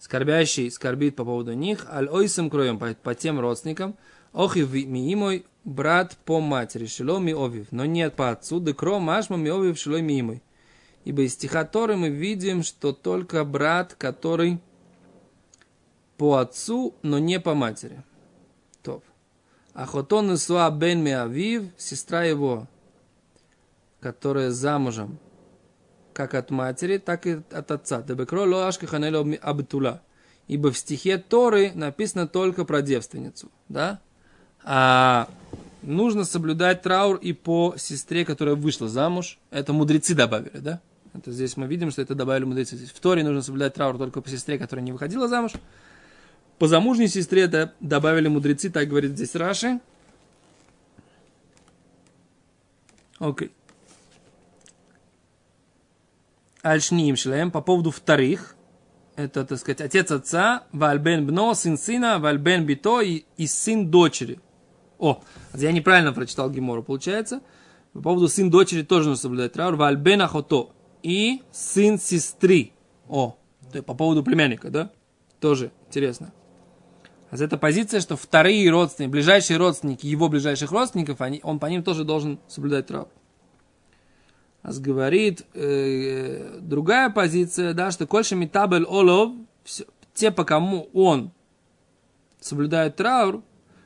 скорбящий 0.00 0.68
скорбит 0.68 1.14
по 1.14 1.24
поводу 1.24 1.52
них, 1.52 1.86
аль 1.88 2.08
ойсам 2.08 2.50
кроем, 2.50 2.80
по, 2.80 2.92
по 2.92 3.14
тем 3.14 3.38
родственникам, 3.38 3.94
охи 4.32 4.62
ми 4.64 5.14
мой 5.14 5.46
брат 5.62 6.16
по 6.24 6.40
матери, 6.40 6.86
шило 6.86 7.20
ми 7.20 7.32
овив, 7.32 7.68
но 7.70 7.84
нет 7.84 8.16
по 8.16 8.30
отцу, 8.30 8.58
декро 8.58 8.98
машма 8.98 9.36
ми 9.36 9.50
овив, 9.50 9.78
шило 9.78 10.00
ми 10.00 10.22
мой. 10.22 10.42
Ибо 11.04 11.22
из 11.22 11.34
стиха 11.34 11.64
Торы 11.64 11.96
мы 11.96 12.08
видим, 12.08 12.62
что 12.62 12.92
только 12.92 13.44
брат, 13.44 13.94
который 13.94 14.60
по 16.16 16.36
отцу, 16.36 16.94
но 17.02 17.18
не 17.18 17.40
по 17.40 17.54
матери. 17.54 18.02
Топ. 18.82 19.04
Ахотон 19.74 20.34
Исуа 20.34 20.70
бен 20.70 21.02
Меавив, 21.02 21.64
сестра 21.76 22.22
его, 22.22 22.68
которая 24.00 24.50
замужем, 24.50 25.18
как 26.12 26.34
от 26.34 26.50
матери, 26.50 26.98
так 26.98 27.26
и 27.26 27.40
от 27.50 27.70
отца. 27.70 28.02
Дебекро 28.02 28.44
лоашка 28.44 28.86
ханело 28.86 29.26
абитула. 29.42 30.02
Ибо 30.46 30.70
в 30.70 30.78
стихе 30.78 31.18
Торы 31.18 31.72
написано 31.74 32.28
только 32.28 32.64
про 32.64 32.82
девственницу. 32.82 33.50
Да? 33.68 34.00
А 34.62 35.28
нужно 35.82 36.24
соблюдать 36.24 36.82
траур 36.82 37.16
и 37.16 37.32
по 37.32 37.74
сестре, 37.76 38.24
которая 38.24 38.54
вышла 38.54 38.88
замуж. 38.88 39.38
Это 39.50 39.72
мудрецы 39.72 40.14
добавили, 40.14 40.58
да? 40.58 40.80
Это 41.14 41.30
здесь 41.30 41.56
мы 41.56 41.66
видим, 41.66 41.90
что 41.90 42.02
это 42.02 42.14
добавили 42.14 42.44
мудрецы. 42.44 42.76
Здесь 42.76 42.90
в 42.90 42.98
Торе 43.00 43.22
нужно 43.22 43.42
соблюдать 43.42 43.74
траур 43.74 43.98
только 43.98 44.20
по 44.20 44.30
сестре, 44.30 44.58
которая 44.58 44.84
не 44.84 44.92
выходила 44.92 45.28
замуж. 45.28 45.52
По 46.58 46.68
замужней 46.68 47.08
сестре 47.08 47.48
да, 47.48 47.72
добавили 47.80 48.28
мудрецы, 48.28 48.70
так 48.70 48.88
говорит 48.88 49.12
здесь 49.12 49.34
Раши. 49.34 49.80
Окей. 53.18 53.52
Альшниим 56.62 57.16
шлем 57.16 57.50
по 57.50 57.60
поводу 57.60 57.90
вторых. 57.90 58.56
Это, 59.14 59.44
так 59.44 59.58
сказать, 59.58 59.82
отец 59.82 60.10
отца, 60.10 60.64
вальбен 60.72 61.26
бно, 61.26 61.52
сын 61.54 61.76
сына, 61.76 62.18
вальбен 62.18 62.64
бито 62.64 63.02
и, 63.02 63.24
и 63.36 63.46
сын 63.46 63.90
дочери. 63.90 64.40
О, 64.98 65.22
я 65.54 65.72
неправильно 65.72 66.12
прочитал 66.12 66.48
Гемору, 66.50 66.82
получается. 66.82 67.42
По 67.92 68.00
поводу 68.00 68.28
сын 68.28 68.48
дочери 68.48 68.82
тоже 68.82 69.08
нужно 69.08 69.20
соблюдать 69.20 69.52
траур. 69.52 69.76
Вальбен 69.76 70.22
ахото 70.22 70.72
и 71.02 71.42
сын 71.50 71.98
сестры. 71.98 72.72
О, 73.08 73.36
то 73.72 73.82
по 73.82 73.94
поводу 73.94 74.22
племянника, 74.22 74.70
да? 74.70 74.90
Тоже 75.40 75.72
интересно. 75.88 76.32
А 77.30 77.36
это 77.36 77.56
позиция, 77.56 78.00
что 78.00 78.16
вторые 78.16 78.70
родственники, 78.70 79.10
ближайшие 79.10 79.56
родственники 79.56 80.06
его 80.06 80.28
ближайших 80.28 80.70
родственников, 80.70 81.22
они, 81.22 81.40
он 81.42 81.58
по 81.58 81.66
ним 81.66 81.82
тоже 81.82 82.04
должен 82.04 82.38
соблюдать 82.46 82.86
траур. 82.86 83.08
А 84.62 84.72
говорит 84.74 85.44
э, 85.54 86.58
другая 86.60 87.10
позиция, 87.10 87.72
да, 87.72 87.90
что 87.90 88.06
кольше 88.06 88.36
митабель 88.36 88.84
олов, 88.84 89.32
все, 89.64 89.86
те, 90.14 90.30
по 90.30 90.44
кому 90.44 90.88
он 90.92 91.32
соблюдает 92.38 92.96
траур, 92.96 93.42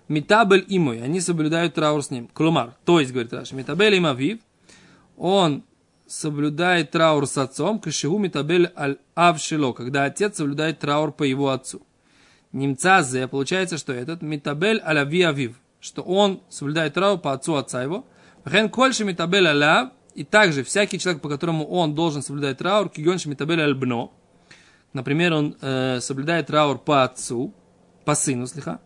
митабель 0.08 0.64
и 0.66 0.78
мой, 0.78 1.00
они 1.00 1.20
соблюдают 1.20 1.74
траур 1.74 2.02
с 2.02 2.10
ним. 2.10 2.28
Клумар, 2.28 2.74
то 2.84 3.00
есть, 3.00 3.12
говорит 3.12 3.32
Раша, 3.32 3.54
митабель 3.54 3.94
им 3.94 4.06
авив, 4.06 4.40
он 5.16 5.62
соблюдает 6.06 6.90
траур 6.90 7.26
с 7.26 7.36
отцом, 7.38 7.80
кашигу 7.80 8.18
митабель 8.18 8.70
аль 8.76 8.98
авшило, 9.14 9.72
когда 9.72 10.04
отец 10.04 10.36
соблюдает 10.36 10.78
траур 10.78 11.12
по 11.12 11.24
его 11.24 11.50
отцу. 11.50 11.82
Немца 12.52 13.02
зе, 13.02 13.28
получается, 13.28 13.76
что 13.76 13.92
этот 13.92 14.22
митабель 14.22 14.80
аль 14.84 14.98
ави 14.98 15.22
авив, 15.22 15.56
что 15.80 16.02
он 16.02 16.42
соблюдает 16.48 16.94
траур 16.94 17.18
по 17.18 17.32
отцу 17.32 17.56
отца 17.56 17.82
его. 17.82 18.06
Хен 18.48 18.70
кольше 18.70 19.04
митабель 19.04 19.48
аляв, 19.48 19.90
и 20.14 20.24
также 20.24 20.62
всякий 20.62 20.98
человек, 20.98 21.20
по 21.20 21.28
которому 21.28 21.66
он 21.66 21.94
должен 21.94 22.22
соблюдать 22.22 22.58
траур, 22.58 22.88
кигонши 22.88 23.28
митабель 23.28 23.60
аль 23.60 23.74
бно, 23.74 24.12
например, 24.92 25.34
он 25.34 25.56
э, 25.60 26.00
соблюдает 26.00 26.46
траур 26.46 26.78
по 26.78 27.02
отцу, 27.02 27.52
по 28.04 28.14
сыну, 28.14 28.46
слегка, 28.46 28.80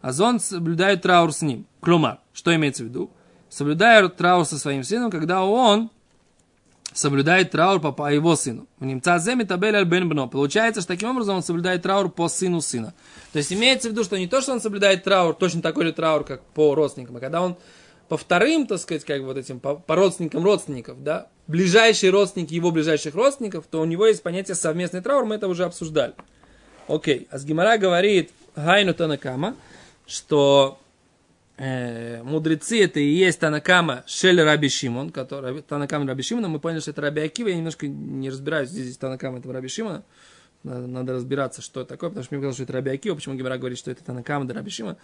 а 0.00 0.12
он 0.20 0.40
соблюдает 0.40 1.02
траур 1.02 1.32
с 1.32 1.42
ним. 1.42 1.66
Клумар, 1.80 2.20
что 2.32 2.54
имеется 2.54 2.84
в 2.84 2.86
виду? 2.86 3.10
Соблюдает 3.48 4.16
траур 4.16 4.46
со 4.46 4.58
своим 4.58 4.82
сыном, 4.82 5.10
когда 5.10 5.44
он 5.44 5.90
соблюдает 6.94 7.50
траур 7.50 7.80
по, 7.80 7.92
по 7.92 8.12
его 8.12 8.36
сыну. 8.36 8.66
В 8.78 8.84
немца 8.84 9.18
земи 9.18 9.44
табель 9.44 9.76
аль 9.76 9.84
бен 9.84 10.08
бно. 10.08 10.28
Получается, 10.28 10.80
что 10.80 10.88
таким 10.88 11.10
образом 11.10 11.36
он 11.36 11.42
соблюдает 11.42 11.82
траур 11.82 12.10
по 12.10 12.28
сыну 12.28 12.60
сына. 12.60 12.94
То 13.32 13.38
есть 13.38 13.52
имеется 13.52 13.88
в 13.88 13.92
виду, 13.92 14.04
что 14.04 14.18
не 14.18 14.26
то, 14.26 14.40
что 14.40 14.52
он 14.52 14.60
соблюдает 14.60 15.04
траур, 15.04 15.34
точно 15.34 15.62
такой 15.62 15.86
же 15.86 15.92
траур, 15.92 16.24
как 16.24 16.42
по 16.42 16.74
родственникам, 16.74 17.16
а 17.16 17.20
когда 17.20 17.42
он 17.42 17.56
по 18.08 18.16
вторым, 18.18 18.66
так 18.66 18.78
сказать, 18.78 19.04
как 19.04 19.22
вот 19.22 19.38
этим, 19.38 19.58
по, 19.58 19.74
по 19.76 19.96
родственникам 19.96 20.44
родственников, 20.44 21.02
да, 21.02 21.28
ближайшие 21.46 22.10
родственники 22.10 22.52
его 22.52 22.70
ближайших 22.70 23.14
родственников, 23.14 23.64
то 23.70 23.80
у 23.80 23.84
него 23.84 24.06
есть 24.06 24.22
понятие 24.22 24.54
совместный 24.54 25.00
траур, 25.00 25.24
мы 25.24 25.36
это 25.36 25.48
уже 25.48 25.64
обсуждали. 25.64 26.14
Окей, 26.88 27.26
а 27.30 27.36
Асгимара 27.36 27.78
говорит 27.78 28.30
Гайну 28.54 28.92
Танакама, 28.92 29.56
что 30.06 30.78
э, 31.56 32.22
мудрецы 32.22 32.82
это 32.82 33.00
и 33.00 33.08
есть 33.08 33.40
Танакама 33.40 34.04
Шель 34.06 34.40
Раби 34.40 34.68
Шимон, 34.68 35.10
который 35.10 35.62
Танакама 35.62 36.06
Раби 36.06 36.22
Шимона, 36.22 36.48
мы 36.48 36.58
поняли, 36.58 36.80
что 36.80 36.90
это 36.90 37.02
Раби 37.02 37.22
Акива, 37.22 37.48
я 37.48 37.56
немножко 37.56 37.86
не 37.86 38.30
разбираюсь, 38.30 38.70
здесь, 38.70 38.84
здесь 38.84 38.98
Танакама 38.98 39.38
этого 39.38 39.54
Раби 39.54 39.68
Шимона, 39.68 40.04
надо, 40.62 40.86
надо 40.86 41.12
разбираться, 41.14 41.62
что 41.62 41.84
такое, 41.84 42.10
потому 42.10 42.24
что 42.24 42.34
мне 42.34 42.40
казалось, 42.42 42.56
что 42.56 42.64
это 42.64 42.72
Раби 42.72 42.90
Акива, 42.90 43.14
почему 43.14 43.34
Гимара 43.34 43.58
говорит, 43.58 43.78
что 43.78 43.90
это 43.90 44.04
Танакама 44.04 44.46
да 44.46 44.54
Раби 44.54 44.70
Шимон. 44.70 44.96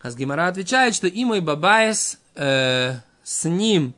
А 0.00 0.10
с 0.10 0.16
Гимара 0.16 0.48
отвечает, 0.48 0.94
что 0.94 1.06
и 1.06 1.24
мой 1.24 1.40
Бабаес 1.40 2.18
э, 2.34 2.96
с 3.22 3.48
ним 3.48 3.94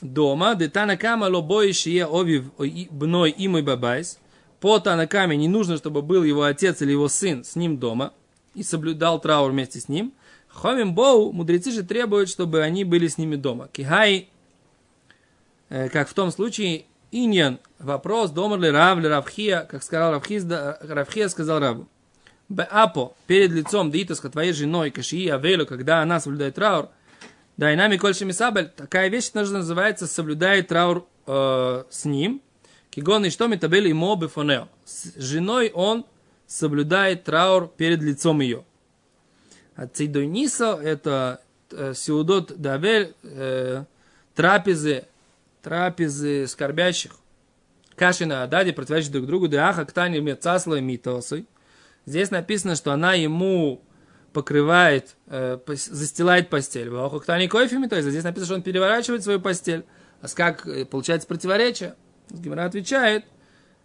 дома, 0.00 0.54
де 0.54 0.68
Танакама 0.68 1.24
лобоишие 1.24 2.06
овив 2.06 2.52
бной 2.90 3.30
и 3.30 3.48
мой 3.48 3.62
Бабаес, 3.62 4.18
по 4.60 4.78
Танакаме 4.78 5.36
не 5.36 5.48
нужно, 5.48 5.76
чтобы 5.76 6.02
был 6.02 6.22
его 6.22 6.44
отец 6.44 6.82
или 6.82 6.92
его 6.92 7.08
сын 7.08 7.42
с 7.42 7.56
ним 7.56 7.78
дома. 7.78 8.12
И 8.54 8.62
соблюдал 8.62 9.20
траур 9.20 9.50
вместе 9.50 9.80
с 9.80 9.88
ним. 9.88 10.12
Хомим 10.52 10.94
Боу, 10.94 11.32
мудрецы 11.32 11.70
же 11.70 11.82
требуют, 11.82 12.28
чтобы 12.28 12.62
они 12.62 12.84
были 12.84 13.08
с 13.08 13.18
ними 13.18 13.36
дома. 13.36 13.68
Кихай, 13.72 14.28
э, 15.70 15.88
как 15.88 16.08
в 16.08 16.14
том 16.14 16.30
случае, 16.30 16.84
Иньян, 17.10 17.58
вопрос, 17.78 18.30
домар 18.30 18.60
ли 18.60 18.70
Рав 18.70 18.98
ли 18.98 19.08
Равхия, 19.08 19.62
как 19.62 19.82
сказал 19.82 20.12
Равхиз, 20.12 20.46
Равхия 20.48 21.28
сказал 21.28 21.60
Раву. 21.60 21.88
Беапо, 22.48 23.14
перед 23.26 23.50
лицом 23.50 23.90
Дитаска, 23.90 24.28
твоей 24.28 24.52
женой, 24.52 24.90
Кашии 24.90 25.28
Авелю, 25.28 25.66
когда 25.66 26.02
она 26.02 26.20
соблюдает 26.20 26.54
траур, 26.54 26.88
да 27.56 27.72
и 27.72 27.76
нами 27.76 27.96
Кольши 27.96 28.24
Мисабель, 28.24 28.68
такая 28.68 29.08
вещь 29.08 29.30
тоже 29.30 29.52
называется 29.52 30.06
соблюдает 30.06 30.68
траур 30.68 31.06
э, 31.26 31.84
с 31.88 32.04
ним, 32.04 32.42
Кигон 32.90 33.24
и 33.24 33.30
что 33.30 33.46
метабели 33.46 33.90
имо 33.90 34.16
бефонео. 34.16 34.68
С 34.84 35.14
женой 35.16 35.70
он 35.74 36.04
соблюдает 36.46 37.24
траур 37.24 37.68
перед 37.68 38.02
лицом 38.02 38.40
ее. 38.40 38.64
А 39.74 39.86
цейдойниса 39.86 40.78
это 40.82 41.40
э, 41.70 41.94
сеудот 41.94 42.60
давель, 42.60 43.14
э, 43.22 43.84
трапезы, 44.34 45.04
трапезы 45.62 46.46
скорбящих. 46.46 47.12
Каши 47.96 48.26
на 48.26 48.42
Ададе, 48.42 48.72
противоречат 48.72 49.12
друг 49.12 49.26
другу, 49.26 49.48
деаха 49.48 49.84
ктани 49.84 50.18
мецасла 50.18 50.76
и 50.76 50.80
митосы. 50.80 51.46
Здесь 52.04 52.30
написано, 52.30 52.74
что 52.74 52.92
она 52.92 53.14
ему 53.14 53.82
покрывает, 54.32 55.14
э, 55.26 55.58
застилает 55.66 56.50
постель. 56.50 56.90
Ваха 56.90 57.20
ктани 57.20 57.46
кофе 57.46 57.78
митосы. 57.78 58.10
Здесь 58.10 58.24
написано, 58.24 58.46
что 58.46 58.54
он 58.56 58.62
переворачивает 58.62 59.22
свою 59.22 59.40
постель. 59.40 59.84
А 60.20 60.28
как 60.28 60.66
получается 60.90 61.26
противоречие? 61.26 61.94
Гимара 62.30 62.64
отвечает, 62.64 63.24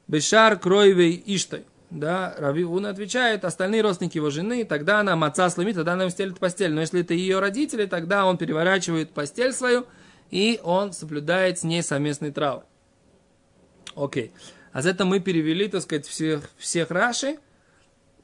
Бешар 0.07 0.57
Кроевей 0.57 1.21
Иштой. 1.25 1.65
Да, 1.89 2.35
Рави 2.37 2.65
Уна 2.65 2.89
отвечает, 2.89 3.45
остальные 3.45 3.81
родственники 3.81 4.17
его 4.17 4.29
жены, 4.29 4.65
тогда 4.65 4.99
она 4.99 5.15
маца 5.15 5.49
сломит, 5.49 5.75
тогда 5.75 5.93
она 5.93 6.09
стелит 6.09 6.37
постель. 6.37 6.73
Но 6.73 6.81
если 6.81 7.01
это 7.01 7.13
ее 7.13 7.39
родители, 7.39 7.85
тогда 7.85 8.25
он 8.25 8.37
переворачивает 8.37 9.11
постель 9.11 9.53
свою, 9.53 9.85
и 10.29 10.59
он 10.63 10.91
соблюдает 10.91 11.59
с 11.59 11.63
ней 11.63 11.81
совместный 11.81 12.31
траур. 12.31 12.63
Окей. 13.95 14.33
А 14.73 14.81
за 14.81 14.89
это 14.89 15.05
мы 15.05 15.21
перевели, 15.21 15.69
так 15.69 15.81
сказать, 15.81 16.05
всех, 16.05 16.49
всех 16.57 16.91
Раши, 16.91 17.37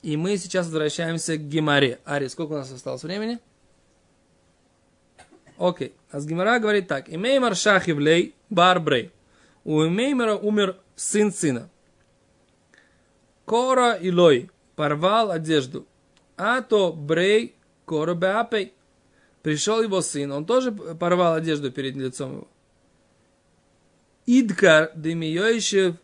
и 0.02 0.18
мы 0.18 0.36
сейчас 0.36 0.66
возвращаемся 0.66 1.38
к 1.38 1.48
Гимаре. 1.48 2.00
Ари, 2.04 2.28
сколько 2.28 2.52
у 2.52 2.56
нас 2.58 2.72
осталось 2.72 3.04
времени? 3.04 3.40
Окей. 5.58 5.94
А 6.12 6.20
с 6.20 6.26
Гимара 6.26 6.60
говорит 6.60 6.90
так. 6.90 7.10
Имей 7.10 7.40
маршахивлей 7.40 8.36
барбрей. 8.50 9.12
У 9.64 9.82
Меймера 9.86 10.36
умер 10.36 10.78
сын 10.96 11.32
сына. 11.32 11.70
Кора 13.46 13.96
Илой 13.96 14.50
порвал 14.76 15.32
одежду. 15.32 15.86
А 16.38 16.62
то 16.62 16.94
Брей 16.94 17.56
Кора 17.86 18.14
Беапей. 18.14 18.74
Пришел 19.42 19.82
его 19.82 20.02
сын, 20.02 20.32
он 20.32 20.46
тоже 20.46 20.72
порвал 20.72 21.34
одежду 21.34 21.72
перед 21.72 21.96
лицом 21.96 22.34
его. 22.34 22.48
Идкар 24.26 24.92
Демиюшев 24.96 25.98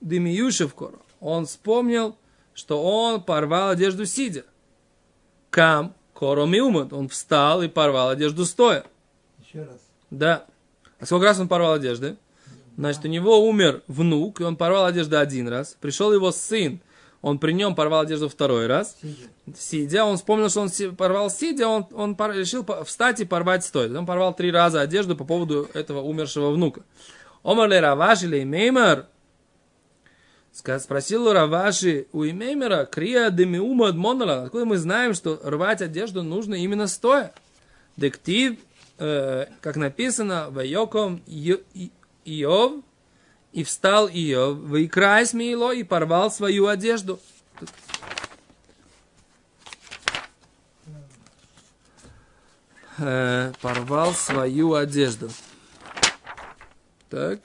Демиюшев 0.00 0.74
Кора. 0.74 0.98
Он 1.20 1.46
вспомнил, 1.46 2.16
что 2.54 2.82
он 2.82 3.22
порвал 3.22 3.70
одежду 3.70 4.06
сидя. 4.06 4.44
Кам 5.50 5.94
Кора 6.14 6.46
Милмут. 6.46 6.92
Он 6.92 7.08
встал 7.08 7.62
и 7.62 7.68
порвал 7.68 8.10
одежду 8.10 8.44
стоя. 8.44 8.84
Еще 9.44 9.64
раз. 9.64 9.80
Да. 10.10 10.46
А 11.00 11.06
сколько 11.06 11.24
раз 11.24 11.40
он 11.40 11.48
порвал 11.48 11.72
одежды? 11.74 12.16
Значит, 12.76 13.04
у 13.04 13.08
него 13.08 13.48
умер 13.48 13.82
внук, 13.88 14.40
и 14.40 14.44
он 14.44 14.56
порвал 14.56 14.84
одежду 14.86 15.18
один 15.18 15.48
раз. 15.48 15.76
Пришел 15.80 16.12
его 16.12 16.30
сын, 16.30 16.80
он 17.22 17.38
при 17.38 17.52
нем 17.52 17.74
порвал 17.74 18.00
одежду 18.00 18.28
второй 18.28 18.66
раз. 18.66 18.96
Сидя. 19.58 20.04
Он 20.04 20.16
вспомнил, 20.16 20.50
что 20.50 20.60
он 20.60 20.96
порвал 20.96 21.30
сидя, 21.30 21.68
он, 21.68 21.86
он 21.92 22.14
пор- 22.14 22.34
решил 22.34 22.66
встать 22.84 23.20
и 23.20 23.24
порвать 23.24 23.64
стоя. 23.64 23.88
Он 23.96 24.04
порвал 24.06 24.34
три 24.34 24.50
раза 24.50 24.80
одежду 24.80 25.16
по 25.16 25.24
поводу 25.24 25.68
этого 25.72 26.02
умершего 26.02 26.50
внука. 26.50 26.82
Омар 27.42 27.68
ли 27.70 27.78
Раваш 27.78 28.24
или 28.24 28.44
Меймер? 28.44 29.06
Спросил 30.52 31.26
у 31.26 31.32
Раваши 31.32 32.06
у 32.12 32.24
Имеймера, 32.24 32.86
Крия 32.86 33.30
демиума 33.30 33.88
адмонала. 33.88 34.44
Откуда 34.44 34.64
мы 34.64 34.78
знаем, 34.78 35.12
что 35.12 35.38
рвать 35.44 35.82
одежду 35.82 36.22
нужно 36.22 36.54
именно 36.54 36.86
стоя? 36.86 37.34
Дектив, 37.96 38.56
э, 38.98 39.46
как 39.60 39.76
написано, 39.76 40.48
Вайоком 40.50 41.22
Иов, 42.26 42.82
и 43.52 43.64
встал 43.64 44.08
Иов, 44.08 44.58
выкрай 44.58 45.24
смейло 45.24 45.72
и 45.72 45.82
порвал 45.82 46.30
свою 46.30 46.66
одежду. 46.66 47.20
Э, 52.98 53.52
порвал 53.60 54.12
свою 54.12 54.74
одежду. 54.74 55.30
Так. 57.10 57.40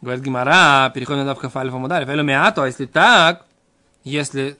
Говорит 0.00 0.22
Гимара, 0.24 0.90
переходим 0.94 1.20
на 1.20 1.26
Давка 1.26 1.48
Фальфа 1.48 1.76
Мударев. 1.76 2.08
Элю 2.08 2.22
меато, 2.22 2.64
если 2.64 2.86
так, 2.86 3.44
если 4.04 4.56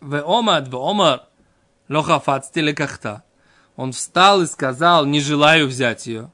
в 0.00 0.22
омад, 0.24 0.68
в 0.68 0.76
омар, 0.76 1.22
лохафат 1.88 2.46
стилекахта, 2.46 3.22
он 3.76 3.92
встал 3.92 4.42
и 4.42 4.46
сказал, 4.46 5.06
не 5.06 5.20
желаю 5.20 5.66
взять 5.66 6.06
ее. 6.06 6.30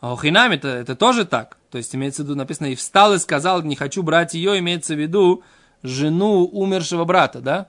А 0.00 0.12
у 0.12 0.16
Хинами 0.16 0.56
это, 0.56 0.68
это 0.68 0.96
тоже 0.96 1.24
так. 1.24 1.56
То 1.70 1.78
есть 1.78 1.94
имеется 1.94 2.22
в 2.22 2.26
виду, 2.26 2.36
написано, 2.36 2.66
и 2.66 2.74
встал 2.74 3.14
и 3.14 3.18
сказал, 3.18 3.62
не 3.62 3.76
хочу 3.76 4.02
брать 4.02 4.34
ее, 4.34 4.58
имеется 4.58 4.94
в 4.94 4.98
виду 4.98 5.42
жену 5.82 6.44
умершего 6.44 7.04
брата, 7.04 7.40
да? 7.40 7.68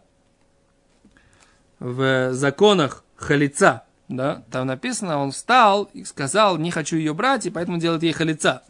В 1.80 2.34
законах 2.34 3.04
халица, 3.16 3.84
да, 4.08 4.44
там 4.52 4.68
написано, 4.68 5.18
он 5.20 5.32
встал 5.32 5.90
и 5.94 6.04
сказал, 6.04 6.58
не 6.58 6.72
хочу 6.72 6.98
ее 6.98 7.14
брать, 7.14 7.46
и 7.46 7.50
поэтому 7.50 7.78
делает 7.78 8.04
ей 8.04 8.14
халица. 8.14 8.64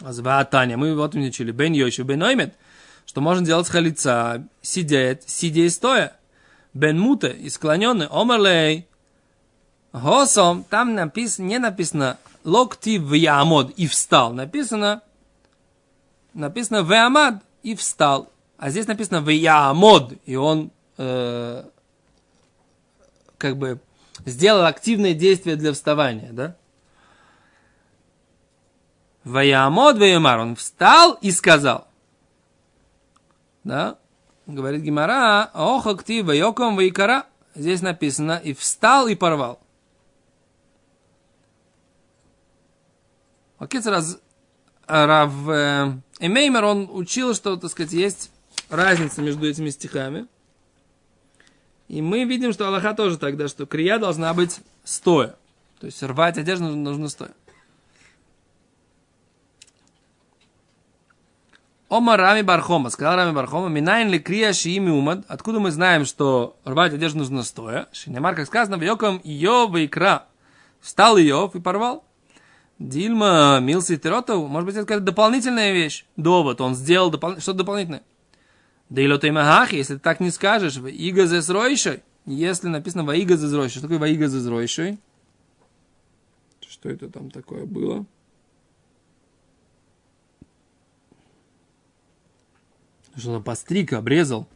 А 0.00 0.44
Таня, 0.44 0.76
мы 0.76 0.94
вот 0.94 1.14
учили, 1.14 1.50
бен 1.50 1.72
йоши, 1.72 2.02
бен 2.02 2.22
оймет, 2.22 2.54
что 3.08 3.22
можно 3.22 3.44
делать 3.44 3.70
халица, 3.70 4.46
сидя, 4.60 5.18
сидя 5.24 5.62
и 5.62 5.70
стоя. 5.70 6.12
Бен 6.74 7.00
муте, 7.00 7.30
и 7.30 7.48
склоненный, 7.48 8.06
омерлей, 8.06 8.86
Госом, 9.94 10.62
там 10.64 10.94
написано, 10.94 11.46
не 11.46 11.58
написано 11.58 12.18
локти 12.44 12.98
в 12.98 13.14
ямод 13.14 13.70
и 13.70 13.86
встал. 13.86 14.34
Написано, 14.34 15.00
написано 16.34 16.82
в 16.82 16.92
ямад 16.92 17.42
и 17.62 17.74
встал. 17.74 18.30
А 18.58 18.68
здесь 18.68 18.86
написано 18.86 19.22
в 19.22 19.30
ямод, 19.30 20.12
и 20.26 20.36
он 20.36 20.70
э, 20.98 21.64
как 23.38 23.56
бы 23.56 23.80
сделал 24.26 24.66
активное 24.66 25.14
действие 25.14 25.56
для 25.56 25.72
вставания, 25.72 26.28
да? 26.32 26.56
Ваямод 29.24 29.96
Ваямар, 29.96 30.40
он 30.40 30.56
встал 30.56 31.14
и 31.22 31.30
сказал. 31.30 31.87
Да? 33.68 33.98
Говорит 34.46 34.80
Гимара, 34.80 35.50
ох, 35.52 35.86
акти 35.86 36.22
Вайоком 36.22 36.74
Вайкара. 36.74 37.26
Здесь 37.54 37.82
написано, 37.82 38.40
и 38.42 38.54
встал 38.54 39.08
и 39.08 39.14
порвал. 39.14 39.60
Окей, 43.58 43.82
раз 43.82 44.18
Рав 44.86 45.32
э, 45.48 45.92
Эмеймер, 46.18 46.64
он 46.64 46.88
учил, 46.90 47.34
что, 47.34 47.56
так 47.56 47.70
сказать, 47.70 47.92
есть 47.92 48.30
разница 48.70 49.20
между 49.20 49.46
этими 49.46 49.68
стихами. 49.68 50.26
И 51.88 52.00
мы 52.00 52.24
видим, 52.24 52.54
что 52.54 52.68
Аллаха 52.68 52.94
тоже 52.94 53.18
тогда, 53.18 53.48
что 53.48 53.66
крия 53.66 53.98
должна 53.98 54.32
быть 54.32 54.60
стоя. 54.82 55.36
То 55.78 55.86
есть 55.86 56.02
рвать 56.02 56.38
одежду 56.38 56.74
нужно 56.74 57.10
стоя. 57.10 57.34
Ома 61.88 62.18
Рами 62.18 62.42
Бархома, 62.42 62.90
сказал 62.90 63.16
Рами 63.16 63.32
Бархома, 63.34 63.68
минайн 63.68 64.10
ли 64.10 64.18
крия 64.18 64.52
шиими 64.52 64.90
умад, 64.90 65.24
откуда 65.26 65.58
мы 65.58 65.70
знаем, 65.70 66.04
что 66.04 66.58
рвать 66.64 66.92
одежду 66.92 67.20
нужно 67.20 67.42
стоя? 67.42 67.88
Шинемар, 67.92 68.34
как 68.34 68.46
сказано, 68.46 68.76
в 68.76 68.82
Йоком 68.82 69.20
Иов 69.24 69.74
и 69.74 69.88
Кра. 69.88 70.26
Встал 70.80 71.18
Иов 71.18 71.54
и 71.54 71.60
порвал. 71.60 72.04
Дильма 72.78 73.58
Милси 73.62 73.96
Теротов, 73.96 74.48
может 74.48 74.66
быть, 74.66 74.74
это 74.76 74.84
какая-то 74.84 75.04
дополнительная 75.04 75.72
вещь. 75.72 76.04
Довод, 76.16 76.60
он 76.60 76.74
сделал 76.74 77.10
допол... 77.10 77.38
что-то 77.38 77.58
дополнительное. 77.58 78.02
Да 78.90 79.00
и 79.00 79.08
лотай 79.08 79.30
махахи, 79.30 79.76
если 79.76 79.94
ты 79.94 80.00
так 80.00 80.20
не 80.20 80.30
скажешь, 80.30 80.76
в 80.76 80.86
ига 80.86 81.24
зесройшой, 81.24 82.02
если 82.26 82.68
написано 82.68 83.04
во 83.04 83.16
ига 83.16 83.36
зесройшой, 83.36 83.70
что 83.70 83.82
такое 83.82 83.98
во 83.98 84.08
ига 84.08 84.28
зесройшой? 84.28 84.98
Что 86.60 86.90
это 86.90 87.08
там 87.08 87.30
такое 87.30 87.64
было? 87.64 88.04
Что 93.18 93.32
он 93.32 93.42
постриг, 93.42 93.92
обрезал. 93.92 94.46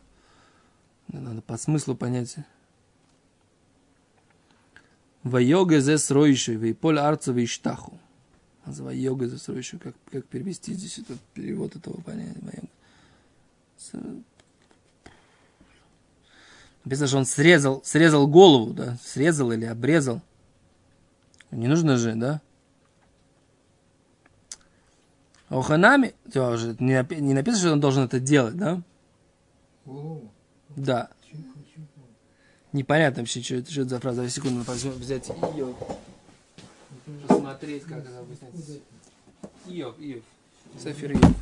Надо 1.08 1.42
по 1.42 1.56
смыслу 1.56 1.96
понять. 1.96 2.36
Вайога 5.24 5.80
зе 5.80 5.98
сройший, 5.98 6.54
вейполь 6.54 6.98
арца 6.98 7.32
вейштаху. 7.32 7.98
Называй 8.64 8.96
йога 8.96 9.26
зе 9.28 9.38
сройший. 9.38 9.80
Как, 9.80 9.96
как 10.10 10.26
перевести 10.26 10.74
здесь 10.74 10.98
этот 10.98 11.18
перевод 11.34 11.74
этого 11.74 12.00
понятия? 12.02 12.38
Написано, 16.84 17.08
что 17.08 17.18
он 17.18 17.26
срезал, 17.26 17.82
срезал 17.84 18.28
голову, 18.28 18.72
да? 18.72 18.96
Срезал 19.02 19.50
или 19.50 19.64
обрезал. 19.64 20.22
Не 21.50 21.66
нужно 21.66 21.96
же, 21.96 22.14
да? 22.14 22.40
Оханами, 25.52 26.14
тоже 26.32 26.74
не, 26.80 26.94
напи- 26.94 27.20
не 27.20 27.34
написано, 27.34 27.60
что 27.60 27.72
он 27.72 27.80
должен 27.80 28.04
это 28.04 28.18
делать, 28.18 28.56
да? 28.56 28.80
Да. 30.76 31.10
Непонятно 32.72 33.20
вообще, 33.22 33.42
что 33.42 33.56
это, 33.56 33.70
что 33.70 33.82
это 33.82 33.90
за 33.90 34.00
фраза. 34.00 34.28
Секунду, 34.30 34.58
надо 34.60 34.70
возьмем- 34.70 34.92
взять 34.92 35.28
ее. 35.54 35.74
Посмотреть, 37.28 37.82
как 37.84 37.98
это 37.98 38.18
объясняется. 38.18 38.78
Иов, 39.66 39.94
Иов. 39.98 40.22
Сефер 40.82 41.12
Иов. 41.12 41.34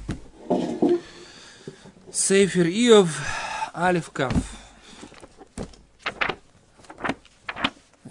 Сейфер 2.12 2.66
Иов, 2.66 3.20
Алиф 3.72 4.10
Каф. 4.10 4.34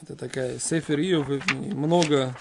Это 0.02 0.16
такая 0.16 0.58
Сефер 0.60 1.00
Иов, 1.02 1.28
много, 1.56 2.34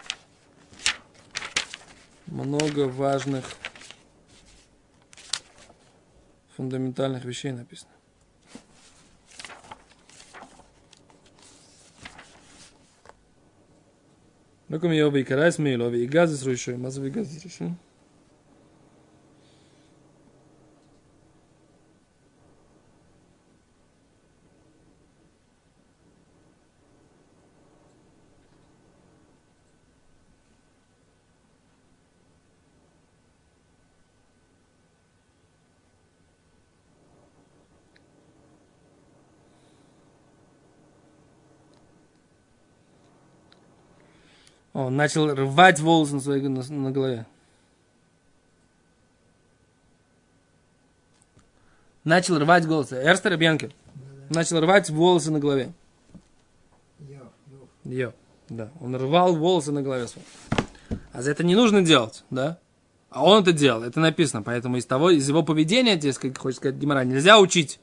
много 2.39 2.89
важных 2.89 3.45
фундаментальных 6.57 7.25
вещей 7.25 7.53
написано. 7.53 7.91
Лукам 14.69 14.93
Иов 14.93 15.15
и 15.15 15.25
Карайс 15.25 15.59
Мейлов, 15.59 15.95
и 15.95 16.07
Газис 16.07 16.45
Руишой, 16.45 16.77
Мазов 16.77 17.05
и 17.05 17.11
Газис 17.11 17.43
Руишой. 17.43 17.75
Он 44.79 44.95
начал 44.95 45.35
рвать 45.35 45.81
волосы 45.81 46.15
на 46.15 46.21
своей 46.21 46.47
на, 46.47 46.63
на 46.63 46.93
голове. 46.93 47.27
Начал 52.05 52.39
рвать 52.39 52.65
волосы. 52.65 52.95
Эрстер 52.95 53.37
Бьянкер. 53.37 53.73
Начал 54.31 54.61
рвать 54.61 54.89
волосы 54.89 55.33
на 55.33 55.41
голове. 55.41 55.73
Йо. 57.85 58.13
Да. 58.49 58.71
Он 58.81 58.95
рвал 58.95 59.35
волосы 59.35 59.73
на 59.73 59.83
голове. 59.83 60.07
А 61.13 61.23
за 61.23 61.33
это 61.33 61.43
не 61.43 61.57
нужно 61.57 61.83
делать, 61.83 62.23
да? 62.31 62.61
А 63.11 63.25
он 63.25 63.43
это 63.43 63.51
делал, 63.53 63.83
это 63.83 63.99
написано. 63.99 64.45
Поэтому 64.45 64.77
из 64.77 64.87
того, 64.87 65.11
из 65.11 65.29
его 65.29 65.43
поведения, 65.43 65.97
здесь, 65.97 66.19
как 66.19 66.39
хочет 66.39 66.59
сказать 66.59 66.77
Гимара, 66.77 67.03
нельзя 67.03 67.41
учить. 67.41 67.81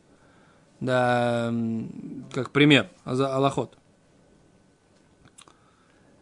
Да, 0.79 1.53
как 2.31 2.51
пример, 2.51 2.89
за 3.03 3.35
Аллахот. 3.35 3.77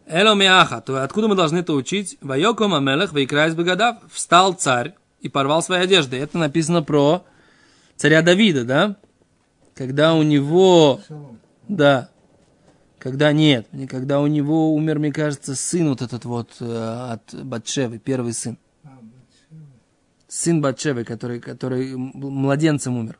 Эло 0.06 0.36
миаха, 0.36 0.82
то 0.82 1.04
откуда 1.04 1.28
мы 1.28 1.36
должны 1.36 1.60
это 1.60 1.74
учить? 1.74 2.18
Вайоком 2.22 2.74
амелех 2.74 3.14
вейкрайс 3.14 3.56
бегадав. 3.56 3.98
Встал 4.12 4.54
царь 4.54 4.96
и 5.22 5.30
порвал 5.30 5.64
свои 5.64 5.80
одежды. 5.80 6.18
Это 6.18 6.38
написано 6.38 6.84
про 6.84 7.26
царя 7.96 8.22
Давида, 8.22 8.66
да? 8.66 8.96
Когда 9.76 10.14
у 10.14 10.24
него, 10.24 11.00
да, 11.68 12.10
когда 13.00 13.32
нет, 13.34 13.68
когда 13.90 14.22
у 14.22 14.28
него 14.28 14.74
умер, 14.74 15.00
мне 15.00 15.12
кажется, 15.12 15.56
сын 15.56 15.90
вот 15.90 16.02
этот 16.02 16.26
вот 16.26 16.58
э, 16.62 17.12
от 17.12 17.34
Батшевы, 17.34 17.98
первый 17.98 18.34
сын. 18.34 18.58
А. 18.84 19.00
Сын 20.28 20.62
Батшевы, 20.62 21.04
который, 21.04 21.40
который 21.40 21.96
младенцем 21.96 22.98
умер. 22.98 23.20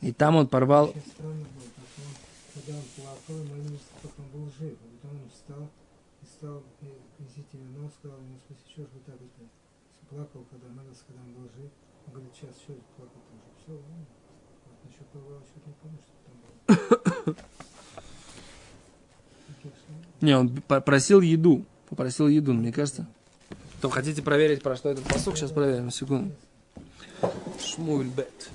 Ну, 0.00 0.08
И 0.08 0.12
там 0.12 0.36
он 0.36 0.48
порвал, 0.48 0.86
Очень 0.86 1.02
странно 1.12 1.34
было, 1.34 1.68
как 1.76 1.84
он, 1.98 2.14
когда 2.54 2.78
он 2.78 2.84
плакал, 2.96 3.44
молился, 3.44 3.84
пока 4.02 4.22
он 4.34 4.50
он 5.10 5.28
встал 5.30 5.70
и 6.22 6.26
стал 6.26 6.62
приносительно 6.80 7.68
нос, 7.78 7.92
сказал 7.98 8.18
ему, 8.18 8.36
в 8.36 8.46
смысле, 8.46 8.64
что 8.70 8.82
ж 8.82 8.86
вы 8.94 9.00
так 9.06 9.14
это 9.16 9.42
плакал, 10.10 10.44
когда 10.50 10.68
молился, 10.68 11.02
когда 11.06 11.22
он 11.22 11.32
был 11.34 11.48
жив. 11.56 11.70
Он 12.06 12.12
говорит, 12.12 12.32
сейчас, 12.34 12.56
что 12.62 12.72
плакал 12.96 13.20
тоже. 13.28 13.42
Все, 13.62 13.72
ну, 13.72 14.04
вот 14.66 14.76
насчет 14.84 15.06
порвал, 15.08 15.40
что-то 15.42 15.68
не 15.68 15.74
помню, 15.82 15.98
что 16.06 16.16
там 16.26 16.34
было. 17.26 17.36
Не, 20.20 20.36
он 20.36 20.48
п- 20.62 20.80
просил 20.80 21.20
еду, 21.20 21.64
попросил 21.88 22.28
еду, 22.28 22.52
мне 22.54 22.72
кажется. 22.72 23.06
То 23.80 23.90
хотите 23.90 24.22
проверить, 24.22 24.62
про 24.62 24.76
что 24.76 24.88
этот 24.90 25.04
посок? 25.04 25.36
Сейчас 25.36 25.52
проверим, 25.52 25.90
секунду. 25.90 26.34
Шмуль 27.60 28.06
бет. 28.06 28.50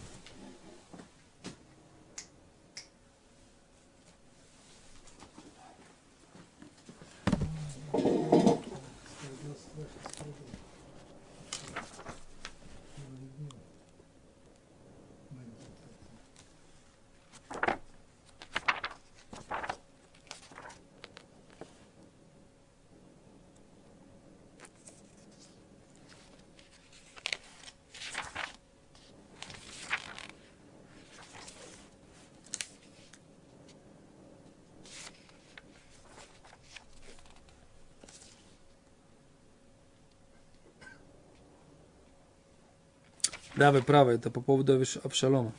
Да, 43.61 43.71
вы 43.71 43.83
правы, 43.83 44.13
это 44.13 44.31
по 44.31 44.41
поводу 44.41 44.81
Авшалома. 45.03 45.53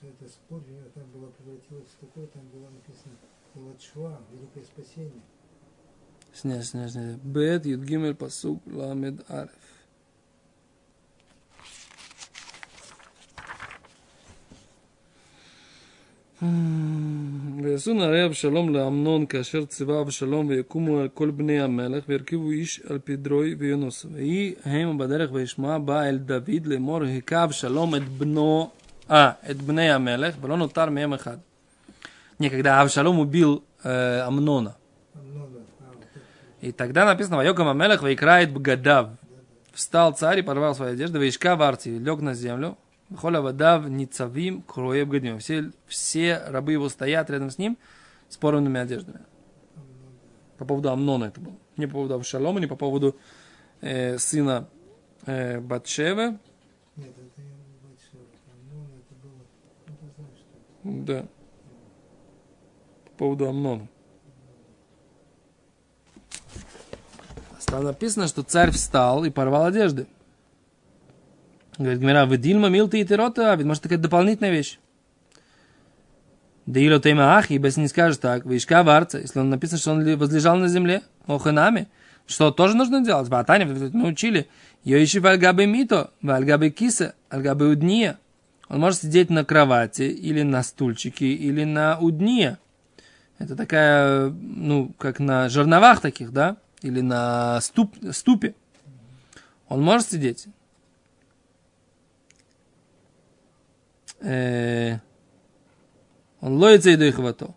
Это 0.00 0.28
спор, 0.28 0.62
там 0.94 1.10
было 1.10 1.26
превратилось 1.26 1.88
в 1.88 2.06
такое, 2.06 2.28
там 2.28 2.46
было 2.50 2.70
написано 2.70 3.16
Ладшва, 3.56 4.20
великое 4.30 4.62
спасение. 4.62 5.22
Сня, 6.32 6.62
сня, 6.62 6.88
сня. 6.88 7.18
Бет, 7.24 7.66
Юдгимель, 7.66 8.14
Пасук, 8.14 8.62
Ламед, 8.64 9.28
Ареф. 9.28 9.50
ויעשו 17.63 17.93
נערי 17.93 18.25
אבשלום 18.25 18.75
לאמנון 18.75 19.25
כאשר 19.25 19.65
ציווה 19.65 20.01
אבשלום 20.01 20.47
ויקומו 20.47 20.99
על 20.99 21.07
כל 21.07 21.31
בני 21.31 21.61
המלך 21.61 22.03
וירכיבו 22.07 22.51
איש 22.51 22.81
על 22.89 22.99
פדרוי 23.03 23.55
וינוס. 23.59 24.05
ויהי 24.13 24.53
הם 24.65 24.97
בדרך 24.97 25.29
וישמע 25.33 25.77
בא 25.77 26.03
אל 26.03 26.17
דוד 26.17 26.65
לאמור 26.65 27.03
היכה 27.03 27.43
אבשלום 27.43 27.95
את 27.95 28.09
בנו 28.09 28.69
А, 29.09 29.37
это 29.41 29.63
Бней 29.63 29.91
Амелех, 29.91 30.37
Балону 30.37 30.69
Тар 30.69 30.91
Мемехад. 30.91 31.39
Не, 32.37 32.51
когда 32.51 32.79
Авшалом 32.79 33.19
убил 33.19 33.63
э, 33.83 34.19
Амнона. 34.19 34.77
Много. 35.15 35.61
А, 35.79 35.91
вот 35.91 36.03
это. 36.03 36.21
И 36.61 36.71
тогда 36.71 37.05
написано, 37.05 37.37
Вайокам 37.37 37.67
Амелех 37.67 38.03
вайкрает 38.03 38.53
Бгадав. 38.53 39.09
Встал 39.73 40.13
царь 40.13 40.39
и 40.39 40.41
порвал 40.43 40.75
свои 40.75 40.93
одежды, 40.93 41.17
Ваишка 41.17 41.55
в 41.55 41.63
арте, 41.63 41.97
лег 41.97 42.21
на 42.21 42.35
землю. 42.35 42.77
Холя 43.16 43.40
Вадав, 43.40 43.88
Ницавим, 43.88 44.62
Кроев 44.62 45.08
Бгадим. 45.08 45.38
Все, 45.38 45.70
все 45.86 46.42
рабы 46.46 46.72
его 46.72 46.88
стоят 46.88 47.30
рядом 47.30 47.50
с 47.50 47.58
ним 47.58 47.78
с 48.28 48.36
порванными 48.36 48.80
одеждами. 48.80 49.20
По 50.58 50.64
поводу 50.64 50.90
Амнона 50.90 51.24
это 51.24 51.40
было. 51.40 51.56
Не 51.76 51.86
по 51.86 51.94
поводу 51.94 52.14
Авшалома, 52.14 52.60
не 52.60 52.66
по 52.66 52.76
поводу 52.76 53.16
э, 53.80 54.18
сына 54.18 54.68
э, 55.26 55.60
Батшевы. 55.60 56.38
Нет, 56.96 57.10
это 57.10 57.42
не. 57.42 57.54
Много 58.72 58.92
это 58.94 59.14
было. 59.22 59.32
Ну, 59.86 59.94
ты 60.00 60.06
знаешь, 60.16 60.38
что 60.38 60.90
это. 60.90 61.04
Да. 61.04 61.26
По 63.04 63.10
поводу 63.18 63.48
Амнона. 63.48 63.88
Там 67.74 67.82
написано, 67.82 68.28
что 68.28 68.44
царь 68.44 68.70
встал 68.70 69.24
и 69.24 69.30
порвал 69.30 69.64
одежды. 69.64 70.06
Говорит, 71.78 72.00
Гмира, 72.00 72.26
вы 72.26 72.36
дильма 72.36 72.68
милты 72.68 73.00
и 73.00 73.04
тирота, 73.04 73.54
ведь 73.56 73.66
может 73.66 73.82
такая 73.82 73.98
дополнительная 73.98 74.52
вещь. 74.52 74.78
Да 76.66 76.80
ило 76.80 77.00
тема 77.00 77.36
ах, 77.36 77.50
ибо 77.50 77.66
если 77.66 77.82
не 77.82 77.88
скажешь 77.88 78.18
так, 78.18 78.46
вишка 78.46 78.82
варца, 78.82 79.18
если 79.18 79.38
он 79.38 79.50
написано, 79.50 79.78
что 79.78 79.92
он 79.92 80.16
возлежал 80.16 80.56
на 80.56 80.68
земле, 80.68 81.02
оханами, 81.26 81.88
что 82.26 82.50
тоже 82.50 82.74
нужно 82.74 83.04
делать? 83.04 83.28
Батане, 83.28 83.66
мы 83.66 84.08
учили, 84.08 84.48
йоиши 84.82 85.20
вальгабы 85.20 85.66
мито, 85.66 86.10
вальгабы 86.22 86.70
киса, 86.70 87.14
альгабы 87.28 87.68
удния. 87.68 88.18
Он 88.68 88.80
может 88.80 89.00
сидеть 89.00 89.28
на 89.28 89.44
кровати, 89.44 90.02
или 90.02 90.40
на 90.40 90.62
стульчике, 90.62 91.26
или 91.26 91.64
на 91.64 91.98
удния. 91.98 92.58
Это 93.38 93.56
такая, 93.56 94.30
ну, 94.30 94.92
как 94.96 95.18
на 95.18 95.50
жерновах 95.50 96.00
таких, 96.00 96.32
да? 96.32 96.56
Или 96.80 97.02
на 97.02 97.60
ступ, 97.60 97.94
ступе. 98.12 98.54
Он 99.68 99.82
может 99.82 100.10
сидеть. 100.10 100.46
Он 104.24 104.98
лоится 106.58 106.90
и 106.90 106.96
дойхвато. 106.96 107.54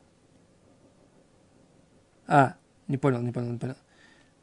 А, 2.28 2.56
не 2.88 2.98
понял, 2.98 3.22
не 3.22 3.32
понял, 3.32 3.52
не 3.52 3.58
понял. 3.58 3.76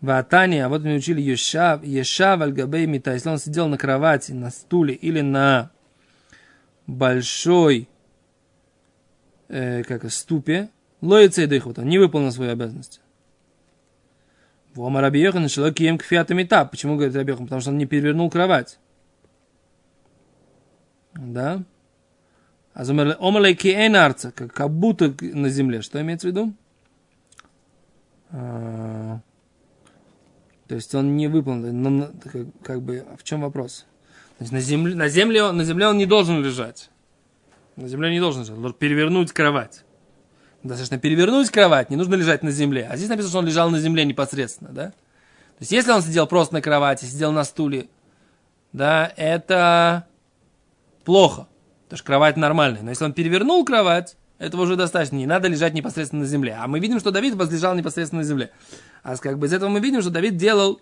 Ватани, 0.01 0.57
а 0.59 0.69
вот 0.69 0.83
мы 0.83 0.95
учили 0.95 1.21
Ешав, 1.21 1.85
Ешав 1.85 2.41
аль 2.41 2.53
мита. 2.87 3.13
Если 3.13 3.29
он 3.29 3.39
сидел 3.39 3.69
на 3.69 3.79
кровати, 3.79 4.33
на 4.33 4.51
стуле 4.51 4.95
или 4.95 5.21
на 5.21 5.71
большой 6.87 7.89
э, 9.49 9.83
как 9.83 10.11
ступе, 10.11 10.71
лоится 11.01 11.43
и 11.43 11.47
дыхвата, 11.47 11.83
не 11.83 11.99
выполнил 11.99 12.33
свои 12.33 12.49
обязанности. 12.49 13.01
Вома 14.75 15.01
Рабиехан 15.01 15.49
Шелокием 15.49 15.99
кфиата 15.99 16.35
мита. 16.35 16.65
Почему 16.65 16.97
говорит 16.97 17.15
Рабиехан? 17.15 17.47
Потому 17.47 17.61
что 17.61 17.71
он 17.71 17.79
не 17.79 17.87
перевернул 17.87 18.31
кровать. 18.31 18.79
Да? 21.15 21.63
Омалей 22.75 23.55
киэнарца, 23.55 24.33
как, 24.33 24.53
как 24.53 24.71
будто 24.71 25.15
на 25.21 25.49
земле. 25.49 25.81
Что 25.81 26.01
имеется 26.01 26.27
в 26.27 26.31
виду? 26.31 26.53
А, 28.31 29.21
то 30.67 30.75
есть 30.75 30.95
он 30.95 31.17
не 31.17 31.29
выполнил. 31.29 31.73
но 31.73 32.11
как, 32.25 32.47
как 32.63 32.83
бы, 32.83 33.07
в 33.17 33.23
чем 33.23 33.43
вопрос? 33.43 33.87
То 34.39 34.43
есть 34.43 34.53
на 34.53 34.61
земле, 34.61 34.95
на, 34.97 35.09
земле, 35.09 35.45
он- 35.45 35.57
на 35.57 35.65
земле 35.65 35.87
он 35.87 35.99
не 35.99 36.07
должен 36.07 36.43
лежать. 36.43 36.91
На 37.77 37.87
земле 37.87 38.11
не 38.11 38.19
должен 38.19 38.43
лежать. 38.43 38.57
Должен 38.57 38.77
перевернуть 38.77 39.33
кровать. 39.33 39.85
Достаточно 40.65 40.99
перевернуть 40.99 41.51
кровать, 41.51 41.91
не 41.91 41.97
нужно 41.97 42.15
лежать 42.15 42.43
на 42.43 42.51
земле. 42.51 42.89
А 42.91 42.97
здесь 42.97 43.09
написано, 43.09 43.29
что 43.31 43.39
он 43.39 43.47
лежал 43.47 43.71
на 43.71 43.79
земле 43.79 44.05
непосредственно, 44.05 44.71
да? 44.71 44.87
То 44.87 45.61
есть, 45.61 45.71
если 45.71 45.93
он 45.93 46.03
сидел 46.03 46.27
просто 46.27 46.55
на 46.55 46.63
кровати, 46.63 47.05
сидел 47.05 47.31
на 47.31 47.45
стуле, 47.45 47.89
да, 48.73 49.13
это 49.17 50.09
плохо. 51.05 51.47
Потому 51.95 51.99
что 51.99 52.07
кровать 52.07 52.37
нормальная. 52.37 52.83
Но 52.83 52.91
если 52.91 53.05
он 53.05 53.13
перевернул 53.13 53.65
кровать, 53.65 54.17
этого 54.39 54.63
уже 54.63 54.75
достаточно. 54.75 55.15
Не 55.15 55.27
надо 55.27 55.47
лежать 55.47 55.75
непосредственно 55.75 56.23
на 56.23 56.29
земле. 56.29 56.59
А 56.61 56.67
мы 56.67 56.81
видим, 56.81 56.99
что 56.99 57.13
Давид 57.13 57.35
возлежал 57.35 57.77
непосредственно 57.77 58.23
на 58.23 58.27
земле. 58.27 58.51
А 59.05 59.17
как 59.17 59.39
бы 59.39 59.47
из 59.47 59.53
этого 59.53 59.71
мы 59.71 59.79
видим, 59.79 60.01
что 60.01 60.11
Давид 60.11 60.37
делал... 60.37 60.81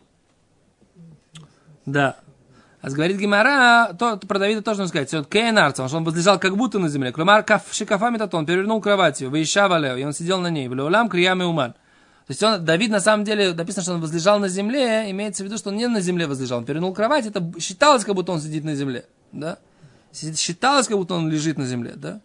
Да. 1.85 2.17
А 2.81 2.89
говорит 2.89 3.19
Гимара, 3.19 3.93
то, 3.93 4.17
про 4.17 4.39
Давида 4.39 4.63
тоже 4.63 4.81
нужно 4.81 5.05
сказать. 5.05 5.29
Кейнарца, 5.29 5.87
что 5.87 5.99
он 5.99 6.05
возлежал 6.05 6.39
как 6.39 6.57
будто 6.57 6.79
на 6.79 6.89
земле. 6.89 7.13
Клумар 7.13 7.43
каф 7.43 7.65
шикафами 7.73 8.17
тот, 8.17 8.33
он 8.33 8.47
перевернул 8.47 8.81
кроватью, 8.81 9.29
выищавалео, 9.29 9.97
и 9.97 10.05
он 10.05 10.15
сидел 10.15 10.41
на 10.41 10.49
ней. 10.49 10.67
Влеулам 10.67 11.11
криями 11.11 11.43
уман. 11.43 11.73
То 11.73 12.31
есть 12.31 12.43
он, 12.43 12.65
Давид 12.65 12.91
на 12.91 13.01
самом 13.01 13.25
деле, 13.25 13.53
написано, 13.53 13.83
что 13.83 13.93
он 13.93 14.01
возлежал 14.01 14.39
на 14.39 14.49
земле, 14.49 15.11
имеется 15.11 15.43
в 15.43 15.47
виду, 15.47 15.59
что 15.59 15.69
он 15.69 15.77
не 15.77 15.89
на 15.89 16.01
земле 16.01 16.27
возлежал, 16.27 16.61
он 16.61 16.65
перевернул 16.65 16.95
кровать, 16.95 17.27
это 17.27 17.53
считалось, 17.61 18.03
как 18.03 18.15
будто 18.15 18.33
он 18.33 18.41
сидит 18.41 18.65
на 18.65 18.75
земле, 18.75 19.05
да? 19.33 19.59
Считалось, 20.13 20.89
как 20.89 20.97
будто 20.97 21.15
он 21.15 21.31
лежит 21.31 21.59
на 21.59 21.67
земле, 21.67 21.95
да? 21.97 22.21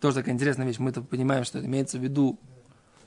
Тоже 0.00 0.16
такая 0.16 0.34
интересная 0.34 0.66
вещь, 0.66 0.78
мы-то 0.78 1.02
понимаем, 1.02 1.44
что 1.44 1.58
это 1.58 1.66
имеется 1.66 1.98
в 1.98 2.02
виду 2.02 2.38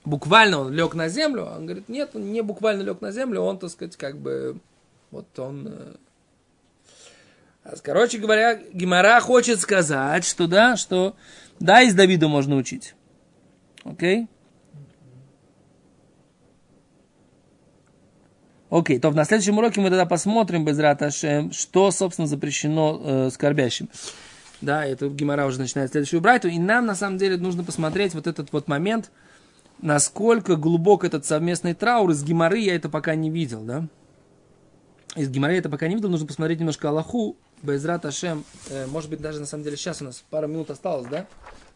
буквально 0.05 0.59
он 0.59 0.73
лег 0.73 0.95
на 0.95 1.07
землю, 1.07 1.47
а 1.47 1.57
он 1.57 1.65
говорит, 1.65 1.87
нет, 1.89 2.11
он 2.13 2.31
не 2.31 2.41
буквально 2.41 2.81
лег 2.81 3.01
на 3.01 3.11
землю, 3.11 3.41
он, 3.41 3.59
так 3.59 3.69
сказать, 3.69 3.95
как 3.95 4.17
бы, 4.17 4.59
вот 5.11 5.37
он... 5.37 5.67
э, 5.67 5.95
а, 7.63 7.75
Короче 7.81 8.17
говоря, 8.17 8.55
Гимара 8.73 9.19
хочет 9.19 9.59
сказать, 9.59 10.25
что 10.25 10.47
да, 10.47 10.75
что 10.77 11.15
да, 11.59 11.81
из 11.81 11.93
Давида 11.93 12.27
можно 12.27 12.55
учить. 12.55 12.95
Окей? 13.83 14.27
Окей, 18.69 18.99
то 18.99 19.09
на 19.11 19.25
следующем 19.25 19.57
уроке 19.57 19.81
мы 19.81 19.89
тогда 19.89 20.05
посмотрим, 20.05 20.63
без 20.63 20.77
Раташем, 20.77 21.51
что, 21.51 21.89
собственно, 21.89 22.27
запрещено 22.27 23.01
э, 23.03 23.29
скорбящим. 23.31 23.89
Да, 24.61 24.85
это 24.85 25.07
Гимара 25.07 25.45
уже 25.45 25.59
начинает 25.59 25.91
следующую 25.91 26.21
брайту, 26.21 26.47
и 26.47 26.59
нам, 26.59 26.85
на 26.85 26.93
самом 26.93 27.17
деле, 27.17 27.37
нужно 27.37 27.63
посмотреть 27.63 28.13
вот 28.13 28.27
этот 28.27 28.51
вот 28.51 28.67
момент, 28.67 29.09
насколько 29.81 30.55
глубок 30.55 31.03
этот 31.03 31.25
совместный 31.25 31.73
траур. 31.73 32.11
Из 32.11 32.23
Гимары 32.23 32.59
я 32.59 32.75
это 32.75 32.89
пока 32.89 33.15
не 33.15 33.29
видел, 33.31 33.61
да? 33.61 33.87
Из 35.15 35.29
Гимары 35.29 35.53
я 35.53 35.59
это 35.59 35.69
пока 35.69 35.87
не 35.87 35.95
видел, 35.95 36.09
нужно 36.09 36.27
посмотреть 36.27 36.59
немножко 36.59 36.89
Аллаху, 36.89 37.37
Безрат 37.63 38.05
Ашем, 38.05 38.45
э, 38.69 38.85
может 38.85 39.09
быть, 39.09 39.19
даже 39.19 39.39
на 39.39 39.45
самом 39.45 39.63
деле 39.63 39.77
сейчас 39.77 40.01
у 40.01 40.05
нас 40.05 40.23
пара 40.29 40.45
минут 40.45 40.69
осталось, 40.69 41.07
да? 41.07 41.25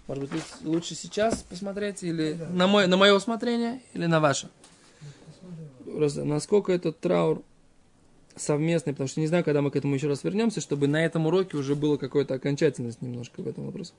Может 0.07 0.23
быть, 0.25 0.31
лу- 0.31 0.75
лучше 0.75 0.93
сейчас 0.93 1.37
посмотреть, 1.37 2.03
или 2.03 2.37
на, 2.51 2.67
мой, 2.67 2.85
на 2.87 2.97
мое 2.97 3.13
усмотрение, 3.13 3.81
или 3.93 4.05
на 4.05 4.19
ваше? 4.19 4.49
Насколько 5.93 6.71
этот 6.71 6.99
траур 6.99 7.43
совместный, 8.35 8.93
потому 8.93 9.07
что 9.07 9.19
не 9.19 9.27
знаю, 9.27 9.43
когда 9.43 9.61
мы 9.61 9.71
к 9.71 9.75
этому 9.75 9.95
еще 9.95 10.07
раз 10.07 10.23
вернемся, 10.23 10.61
чтобы 10.61 10.87
на 10.87 11.03
этом 11.03 11.27
уроке 11.27 11.57
уже 11.57 11.75
было 11.75 11.97
какая-то 11.97 12.33
окончательность 12.33 13.01
немножко 13.01 13.41
в 13.41 13.47
этом 13.47 13.65
вопросе. 13.65 13.93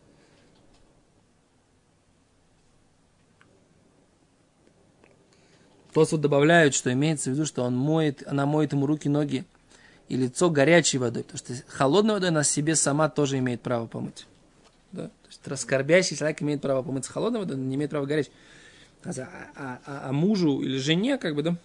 Тос 5.93 6.11
вот 6.11 6.21
добавляют, 6.21 6.75
что 6.75 6.93
имеется 6.93 7.31
в 7.31 7.35
виду, 7.35 7.47
что 7.47 7.63
он 7.63 7.77
моет, 7.77 8.27
она 8.27 8.47
моет 8.47 8.73
ему 8.73 8.87
руки, 8.87 9.09
ноги 9.09 9.45
и 10.09 10.17
лицо 10.17 10.51
горячей 10.51 10.99
водой. 10.99 11.23
Потому 11.23 11.39
что 11.39 11.55
холодной 11.69 12.15
водой 12.15 12.31
она 12.31 12.43
себе 12.43 12.75
сама 12.75 13.09
тоже 13.09 13.39
имеет 13.39 13.61
право 13.61 13.87
помыть. 13.87 14.27
Да? 14.91 15.05
То 15.05 15.29
есть 15.29 15.47
раскорбящий 15.47 16.17
человек 16.17 16.43
имеет 16.43 16.61
право 16.61 16.83
помыться 16.83 17.13
холодной 17.13 17.41
водой, 17.41 17.57
но 17.57 17.63
не 17.63 17.77
имеет 17.77 17.91
права 17.91 18.07
горячей. 18.07 18.33
А, 19.05 19.11
а- 19.55 19.79
а- 19.87 20.09
а 20.09 20.13
мужу 20.13 20.63
или 20.63 20.79
жене, 20.79 21.17
как 21.17 21.37
бы, 21.37 21.43
да, 21.43 21.57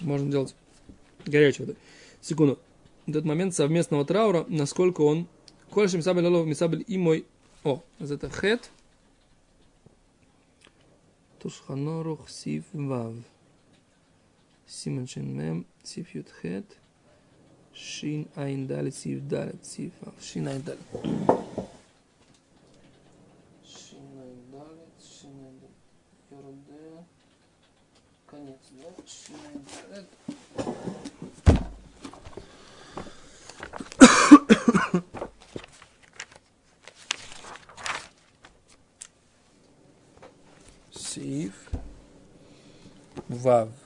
можно 0.00 0.30
делать 0.30 0.54
горячей 1.24 1.62
водой. 1.62 1.76
Секунду. 2.20 2.58
Этот 3.06 3.24
момент 3.24 3.54
совместного 3.54 4.04
траура, 4.04 4.44
насколько 4.48 5.02
он... 5.02 5.26
Кольшим 5.70 5.98
мисабель 5.98 6.26
олов 6.26 6.46
мисабель 6.46 6.84
и 6.86 6.96
мой... 6.96 7.26
О, 7.64 7.82
это 7.98 8.30
хет. 8.30 8.70
Тушханорух 11.40 12.30
сив 12.30 12.64
вав. 12.72 13.14
Симон 14.66 15.06
шин 15.06 15.36
мем, 15.36 15.66
сив 15.82 16.14
ют 16.14 16.28
хет. 16.40 16.64
Шин 17.74 18.28
айн 18.34 18.66
далит, 18.66 18.94
сив 18.94 19.28
далит, 19.28 19.64
сив 19.66 19.92
вав. 20.00 20.14
Шин 20.22 20.48
айн 20.48 20.62
далит. 20.62 20.80
Шин 23.64 24.18
айн 24.22 24.38
далит, 24.50 24.94
шин 25.02 25.38
айн 25.44 25.58
далит. 25.60 25.76
Йорде. 26.30 27.04
Конец, 28.26 28.60
Сив. 40.92 41.52
Вав. 43.28 43.83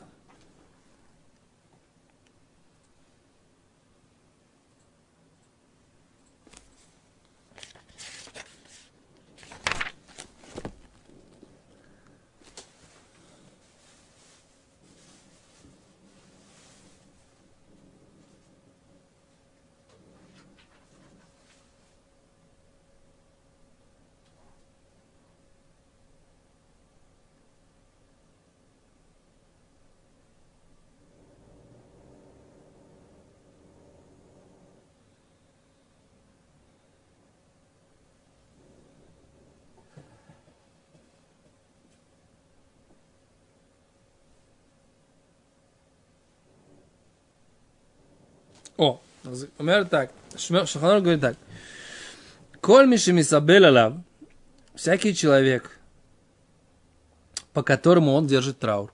О, 48.78 49.00
умер 49.58 49.86
так. 49.86 50.12
Шаханор 50.36 51.00
говорит 51.00 51.20
так. 51.20 51.36
Коль 52.60 52.86
миши 52.86 53.12
мисабель 53.12 53.66
всякий 54.74 55.14
человек, 55.14 55.78
по 57.52 57.62
которому 57.62 58.12
он 58.12 58.26
держит 58.26 58.58
траур. 58.58 58.92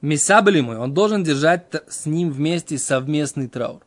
Мисабель 0.00 0.62
мой, 0.62 0.78
он 0.78 0.94
должен 0.94 1.22
держать 1.22 1.66
с 1.88 2.06
ним 2.06 2.32
вместе 2.32 2.78
совместный 2.78 3.48
траур. 3.48 3.82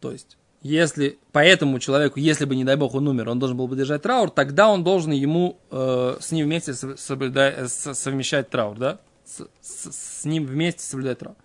То 0.00 0.12
есть, 0.12 0.36
если 0.62 1.18
по 1.32 1.38
этому 1.38 1.78
человеку, 1.78 2.20
если 2.20 2.44
бы, 2.44 2.54
не 2.56 2.64
дай 2.64 2.76
бог, 2.76 2.94
он 2.94 3.08
умер, 3.08 3.30
он 3.30 3.38
должен 3.38 3.56
был 3.56 3.68
бы 3.68 3.76
держать 3.76 4.02
траур, 4.02 4.30
тогда 4.30 4.68
он 4.68 4.84
должен 4.84 5.12
ему 5.12 5.58
э, 5.70 6.18
с 6.20 6.30
ним 6.30 6.46
вместе 6.46 6.74
соблюдать, 6.74 7.72
совмещать 7.72 8.50
траур, 8.50 8.76
да? 8.76 8.98
С, 9.24 9.48
с, 9.60 10.20
с 10.20 10.24
ним 10.24 10.44
вместе 10.46 10.82
соблюдать 10.82 11.18
траур. 11.18 11.36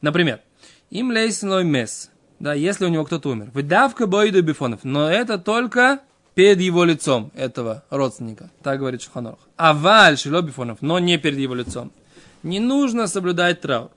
Например, 0.00 0.40
им 0.90 1.10
лейсной 1.10 1.64
мес, 1.64 2.10
да, 2.38 2.54
если 2.54 2.84
у 2.84 2.88
него 2.88 3.04
кто-то 3.04 3.30
умер. 3.30 3.50
Выдавка 3.54 4.06
бойду 4.06 4.42
бифонов, 4.42 4.80
но 4.84 5.10
это 5.10 5.38
только 5.38 6.00
перед 6.34 6.60
его 6.60 6.84
лицом 6.84 7.30
этого 7.34 7.84
родственника, 7.90 8.50
так 8.62 8.78
говорит 8.78 9.02
Шуханорх. 9.02 9.38
А 9.56 9.72
валь 9.72 10.16
бифонов, 10.16 10.78
но 10.80 10.98
не 10.98 11.18
перед 11.18 11.38
его 11.38 11.54
лицом. 11.54 11.92
Не 12.42 12.60
нужно 12.60 13.06
соблюдать 13.06 13.60
траур, 13.60 13.90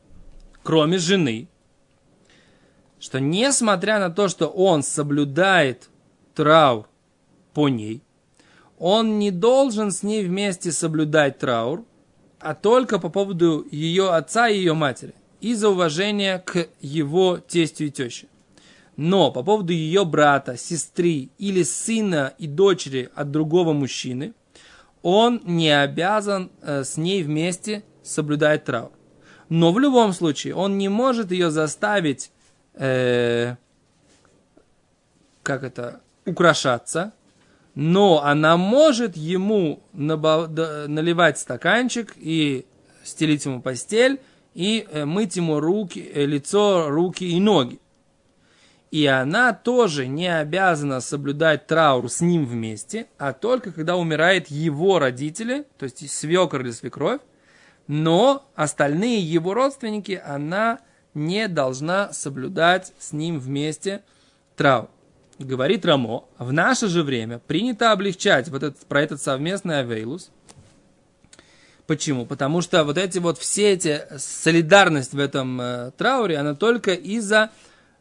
кроме 0.63 0.97
жены, 0.97 1.49
что 2.99 3.19
несмотря 3.19 3.99
на 3.99 4.09
то, 4.09 4.27
что 4.27 4.47
он 4.47 4.83
соблюдает 4.83 5.89
траур 6.33 6.87
по 7.53 7.69
ней, 7.69 8.01
он 8.79 9.19
не 9.19 9.31
должен 9.31 9.91
с 9.91 10.03
ней 10.03 10.25
вместе 10.25 10.71
соблюдать 10.71 11.39
траур, 11.39 11.83
а 12.39 12.53
только 12.53 12.99
по 12.99 13.09
поводу 13.09 13.65
ее 13.71 14.13
отца 14.13 14.47
и 14.47 14.57
ее 14.57 14.73
матери, 14.73 15.13
из-за 15.41 15.69
уважения 15.69 16.39
к 16.39 16.67
его 16.81 17.37
тестю 17.37 17.85
и 17.85 17.89
теще. 17.89 18.27
Но 18.95 19.31
по 19.31 19.43
поводу 19.43 19.73
ее 19.73 20.05
брата, 20.05 20.57
сестры 20.57 21.29
или 21.37 21.63
сына 21.63 22.33
и 22.39 22.47
дочери 22.47 23.09
от 23.13 23.31
другого 23.31 23.73
мужчины, 23.73 24.33
он 25.03 25.41
не 25.45 25.69
обязан 25.69 26.51
э, 26.61 26.83
с 26.83 26.97
ней 26.97 27.21
вместе 27.21 27.83
соблюдать 28.01 28.65
траур. 28.65 28.91
Но 29.49 29.71
в 29.71 29.79
любом 29.79 30.13
случае 30.13 30.55
он 30.55 30.77
не 30.77 30.89
может 30.89 31.31
ее 31.31 31.51
заставить 31.51 32.31
э, 32.73 33.55
как 35.47 35.63
это, 35.63 36.01
украшаться, 36.25 37.13
но 37.73 38.21
она 38.21 38.57
может 38.57 39.15
ему 39.15 39.81
наливать 39.93 41.39
стаканчик 41.39 42.13
и 42.17 42.65
стелить 43.03 43.45
ему 43.45 43.61
постель 43.61 44.19
и 44.57 44.87
э, 44.89 45.05
мыть 45.05 45.35
ему 45.35 45.59
руки, 45.59 45.99
э, 45.99 46.25
лицо, 46.25 46.89
руки 46.89 47.23
и 47.23 47.39
ноги. 47.39 47.79
И 48.89 49.05
она 49.05 49.53
тоже 49.53 50.07
не 50.07 50.35
обязана 50.35 50.99
соблюдать 50.99 51.67
траур 51.67 52.09
с 52.09 52.21
ним 52.21 52.43
вместе, 52.47 53.05
а 53.19 53.33
только 53.33 53.71
когда 53.71 53.97
умирает 53.97 54.47
его 54.47 54.97
родители, 54.97 55.67
то 55.77 55.83
есть 55.83 56.09
свекор 56.09 56.61
или 56.61 56.71
свекровь, 56.71 57.21
но 57.85 58.49
остальные 58.55 59.21
его 59.21 59.53
родственники 59.53 60.19
она 60.25 60.79
не 61.13 61.47
должна 61.47 62.11
соблюдать 62.11 62.93
с 62.97 63.13
ним 63.13 63.39
вместе 63.39 64.01
траур. 64.55 64.89
Говорит 65.37 65.85
Рамо, 65.85 66.25
в 66.39 66.51
наше 66.51 66.87
же 66.87 67.03
время 67.03 67.37
принято 67.37 67.91
облегчать 67.91 68.49
вот 68.49 68.63
этот, 68.63 68.87
про 68.87 69.03
этот 69.03 69.21
совместный 69.21 69.81
авейлус. 69.81 70.31
Почему? 71.87 72.25
Потому 72.25 72.61
что 72.61 72.83
вот 72.83 72.97
эти 72.97 73.17
вот 73.17 73.37
все 73.37 73.71
эти 73.71 74.03
солидарность 74.17 75.13
в 75.13 75.19
этом 75.19 75.59
э, 75.61 75.91
трауре, 75.91 76.37
она 76.37 76.53
только 76.53 76.93
из-за 76.93 77.49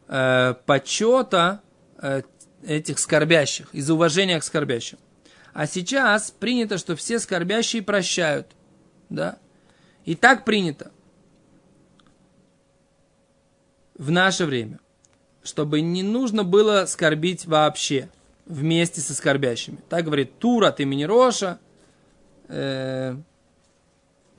э, 0.09 0.55
почета 0.66 1.61
э, 2.03 2.22
этих 2.66 2.99
скорбящих, 2.99 3.68
из-за 3.72 3.94
уважения 3.94 4.40
к 4.40 4.44
скорбящим. 4.44 4.99
А 5.53 5.68
сейчас 5.68 6.33
принято, 6.33 6.79
что 6.79 6.96
все 6.96 7.20
скорбящие 7.20 7.81
прощают. 7.81 8.49
Да? 9.09 9.38
И 10.05 10.16
так 10.16 10.44
принято 10.44 10.90
в 13.96 14.11
наше 14.11 14.46
время, 14.46 14.81
чтобы 15.44 15.81
не 15.81 16.03
нужно 16.03 16.42
было 16.42 16.87
скорбить 16.87 17.46
вообще 17.46 18.09
вместе 18.46 19.01
со 19.01 19.14
скорбящими. 19.14 19.79
Так 19.88 20.05
говорит 20.05 20.38
Тура 20.40 20.68
от 20.68 20.81
имени 20.81 21.05
Роша, 21.05 21.61
э, 22.49 23.16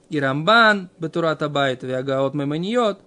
и 0.09 0.19
Рамбан, 0.19 0.89
Батурат 0.99 1.41
Абайт, 1.41 1.83
Виагаот 1.83 2.33
Майманиот. 2.33 2.99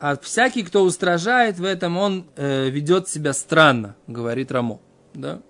А 0.00 0.16
всякий, 0.18 0.62
кто 0.62 0.82
устражает 0.82 1.58
в 1.58 1.64
этом, 1.64 1.96
он 1.96 2.26
э, 2.36 2.68
ведет 2.68 3.08
себя 3.08 3.32
странно, 3.32 3.96
говорит 4.06 4.52
Рамо. 4.52 4.80
Да? 5.14 5.40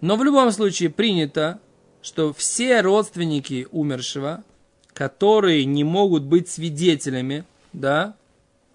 Но 0.00 0.16
в 0.16 0.24
любом 0.24 0.52
случае 0.52 0.90
принято, 0.90 1.58
что 2.02 2.32
все 2.32 2.82
родственники 2.82 3.66
умершего, 3.72 4.44
которые 4.92 5.64
не 5.64 5.82
могут 5.82 6.22
быть 6.22 6.48
свидетелями 6.48 7.44
да, 7.72 8.16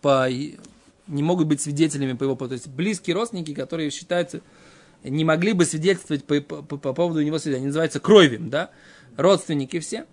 по, 0.01 0.29
не 0.29 1.23
могут 1.23 1.47
быть 1.47 1.61
свидетелями 1.61 2.13
по 2.13 2.23
его. 2.23 2.35
То 2.35 2.53
есть 2.53 2.67
близкие 2.67 3.15
родственники, 3.15 3.53
которые 3.53 3.89
считаются, 3.89 4.41
не 5.03 5.25
могли 5.25 5.53
бы 5.53 5.65
свидетельствовать 5.65 6.23
по, 6.23 6.41
по, 6.41 6.77
по 6.77 6.93
поводу 6.93 7.21
него 7.21 7.37
свидетельства. 7.37 7.57
Они 7.57 7.67
называются 7.67 7.99
кровим, 7.99 8.49
да, 8.49 8.69
родственники 9.17 9.79
все. 9.79 10.05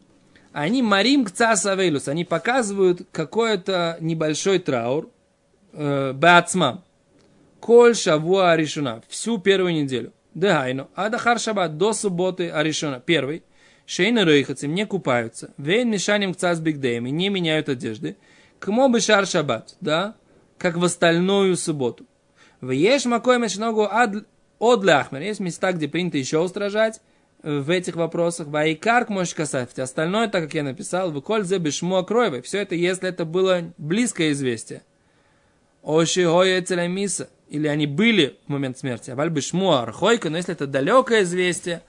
Они 0.52 0.82
марим 0.82 1.24
к 1.24 1.30
цасавейлус, 1.30 2.08
они 2.08 2.24
показывают 2.24 3.06
какой-то 3.12 3.98
небольшой 4.00 4.58
траур, 4.58 5.10
э, 5.72 6.12
бацмам, 6.14 6.82
коль 7.60 7.94
шавуа 7.94 8.52
аришуна, 8.52 9.02
всю 9.08 9.38
первую 9.38 9.74
неделю. 9.74 10.12
Дехайну, 10.34 10.88
адахар 10.94 11.38
шаббат, 11.38 11.76
до 11.76 11.92
субботы 11.92 12.50
аришуна, 12.50 13.00
первый. 13.00 13.42
Шейна 13.86 14.24
рейхацем 14.24 14.74
не 14.74 14.84
купаются. 14.84 15.52
Вейн 15.56 15.90
мешанием 15.90 16.34
к 16.34 16.36
цасбигдеем 16.36 17.06
и 17.06 17.10
не 17.10 17.30
меняют 17.30 17.68
одежды. 17.70 18.16
Кмо 18.58 18.88
бы 18.88 19.00
шар 19.00 19.26
шаббат, 19.26 19.76
да, 19.80 20.14
как 20.58 20.76
в 20.76 20.84
остальную 20.84 21.56
субботу. 21.56 22.04
В 22.60 22.70
еш 22.70 23.06
макой 23.06 23.38
мешногу 23.38 23.88
от 24.58 24.84
ляхмер. 24.84 25.22
Есть 25.22 25.40
места, 25.40 25.72
где 25.72 25.88
принято 25.88 26.18
еще 26.18 26.38
устражать 26.40 27.00
в 27.42 27.70
этих 27.70 27.96
вопросах. 27.96 28.48
Вайкарк 28.48 29.08
можешь 29.08 29.34
касать. 29.34 29.78
Остальное, 29.78 30.28
так 30.28 30.44
как 30.44 30.54
я 30.54 30.62
написал, 30.62 31.10
в 31.10 31.20
кользе 31.20 31.58
бешмо 31.58 32.02
кроевой. 32.02 32.42
Все 32.42 32.60
это, 32.60 32.74
если 32.74 33.08
это 33.08 33.24
было 33.24 33.72
близкое 33.78 34.32
известие. 34.32 34.82
Оши. 35.82 36.22
Или 36.22 37.66
они 37.66 37.86
были 37.86 38.38
в 38.46 38.50
момент 38.50 38.76
смерти. 38.76 39.10
Аваль 39.10 39.30
бешмо 39.30 39.80
архойка. 39.80 40.30
Но 40.30 40.36
если 40.36 40.52
это 40.52 40.66
далекое 40.66 41.22
известие, 41.22 41.82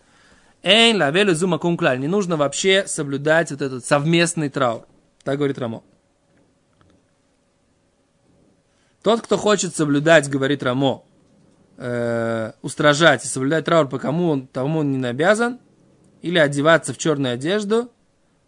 Эйн 0.62 0.98
лавелю 0.98 1.34
зума 1.36 1.58
кунклаль. 1.58 2.00
Не 2.00 2.08
нужно 2.08 2.38
вообще 2.38 2.86
соблюдать 2.88 3.52
вот 3.52 3.62
этот 3.62 3.86
совместный 3.86 4.50
траур. 4.50 4.86
Так 5.24 5.38
говорит 5.38 5.58
Рамо. 5.58 5.84
Тот, 9.02 9.22
кто 9.22 9.38
хочет 9.38 9.76
соблюдать, 9.76 10.30
говорит 10.30 10.62
Рамо, 10.62 11.06
э, 11.80 12.52
устражать 12.62 13.24
и 13.24 13.28
соблюдать 13.28 13.66
траур, 13.66 13.88
по 13.88 13.98
кому 13.98 14.30
он, 14.30 14.48
тому 14.48 14.80
он 14.80 14.92
не 14.92 15.08
обязан, 15.08 15.60
или 16.22 16.38
одеваться 16.38 16.94
в 16.94 16.98
черную 16.98 17.34
одежду, 17.34 17.90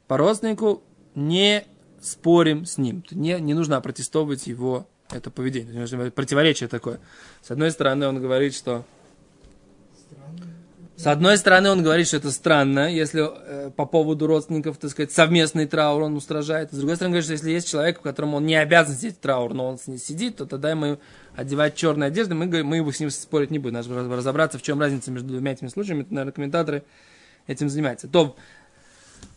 по 0.07 0.17
родственнику, 0.17 0.83
не 1.15 1.65
спорим 2.01 2.65
с 2.65 2.77
ним. 2.77 3.03
Не, 3.11 3.39
не 3.39 3.53
нужно 3.53 3.77
опротестовывать 3.77 4.47
его 4.47 4.87
это 5.09 5.31
поведение. 5.31 6.11
Противоречие 6.11 6.67
такое. 6.67 6.99
С 7.41 7.51
одной 7.51 7.71
стороны, 7.71 8.07
он 8.07 8.21
говорит, 8.21 8.53
что 8.53 8.85
с 10.95 11.07
одной 11.07 11.37
стороны, 11.37 11.69
он 11.71 11.81
говорит, 11.81 12.07
что 12.07 12.17
это 12.17 12.31
странно, 12.31 12.93
если 12.93 13.23
э, 13.23 13.71
по 13.71 13.85
поводу 13.85 14.27
родственников, 14.27 14.77
так 14.77 14.91
сказать, 14.91 15.11
совместный 15.11 15.65
траур 15.65 16.03
он 16.03 16.15
устражает. 16.15 16.71
С 16.71 16.77
другой 16.77 16.95
стороны, 16.95 17.13
говорит, 17.13 17.25
что 17.25 17.33
если 17.33 17.51
есть 17.51 17.69
человек, 17.69 17.99
в 17.99 18.01
котором 18.01 18.35
он 18.35 18.45
не 18.45 18.55
обязан 18.55 18.95
сидеть 18.95 19.19
траур, 19.19 19.53
но 19.53 19.67
он 19.67 19.79
с 19.79 19.87
ней 19.87 19.97
сидит, 19.97 20.37
то 20.37 20.45
тогда 20.45 20.69
ему 20.69 20.99
одевать 21.35 21.75
черные 21.75 22.09
одежды, 22.09 22.35
мы, 22.35 22.45
мы 22.63 22.75
его 22.75 22.91
с 22.91 22.99
ним 22.99 23.09
спорить 23.09 23.49
не 23.49 23.57
будем. 23.57 23.75
Надо 23.75 24.15
разобраться, 24.15 24.59
в 24.59 24.61
чем 24.61 24.79
разница 24.79 25.09
между 25.11 25.29
двумя 25.29 25.53
этими 25.53 25.69
случаями. 25.69 26.01
Это, 26.01 26.13
наверное, 26.13 26.33
комментаторы 26.33 26.83
этим 27.47 27.69
занимаются. 27.69 28.07
То, 28.07 28.35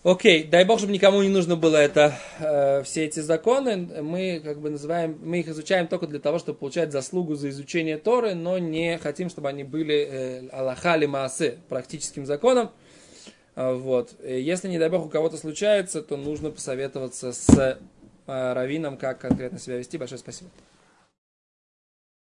Окей, 0.05 0.45
дай 0.45 0.67
бог, 0.67 0.79
чтобы 0.79 0.93
никому 0.93 1.23
не 1.23 1.31
нужно 1.31 1.57
было 1.57 1.79
это, 1.79 2.15
э, 2.39 2.83
все 2.83 3.07
эти 3.07 3.21
законы. 3.21 4.03
Мы 4.03 4.39
как 4.45 4.61
бы 4.61 4.69
называем, 4.69 5.19
мы 5.23 5.41
их 5.41 5.49
изучаем 5.49 5.87
только 5.87 6.07
для 6.07 6.19
того, 6.19 6.39
чтобы 6.39 6.59
получать 6.59 6.93
заслугу 6.93 7.37
за 7.37 7.49
изучение 7.49 7.97
Торы, 7.97 8.35
но 8.35 8.59
не 8.59 8.99
хотим, 8.99 9.31
чтобы 9.31 9.49
они 9.49 9.65
были 9.65 9.95
э, 9.97 10.49
Аллаха 10.51 10.97
или 10.97 11.07
Маасе, 11.07 11.57
практическим 11.71 12.27
законом. 12.27 12.71
Э, 13.57 13.73
вот. 13.73 14.15
Если, 14.23 14.69
не 14.69 14.79
дай 14.79 14.91
бог, 14.91 15.07
у 15.07 15.09
кого-то 15.09 15.39
случается, 15.39 16.03
то 16.03 16.19
нужно 16.19 16.51
посоветоваться 16.51 17.33
с 17.33 17.49
э, 17.57 17.79
раввином, 18.27 18.99
как 18.99 19.21
конкретно 19.21 19.59
себя 19.59 19.79
вести. 19.79 19.97
Большое 19.97 20.19
спасибо. 20.19 20.51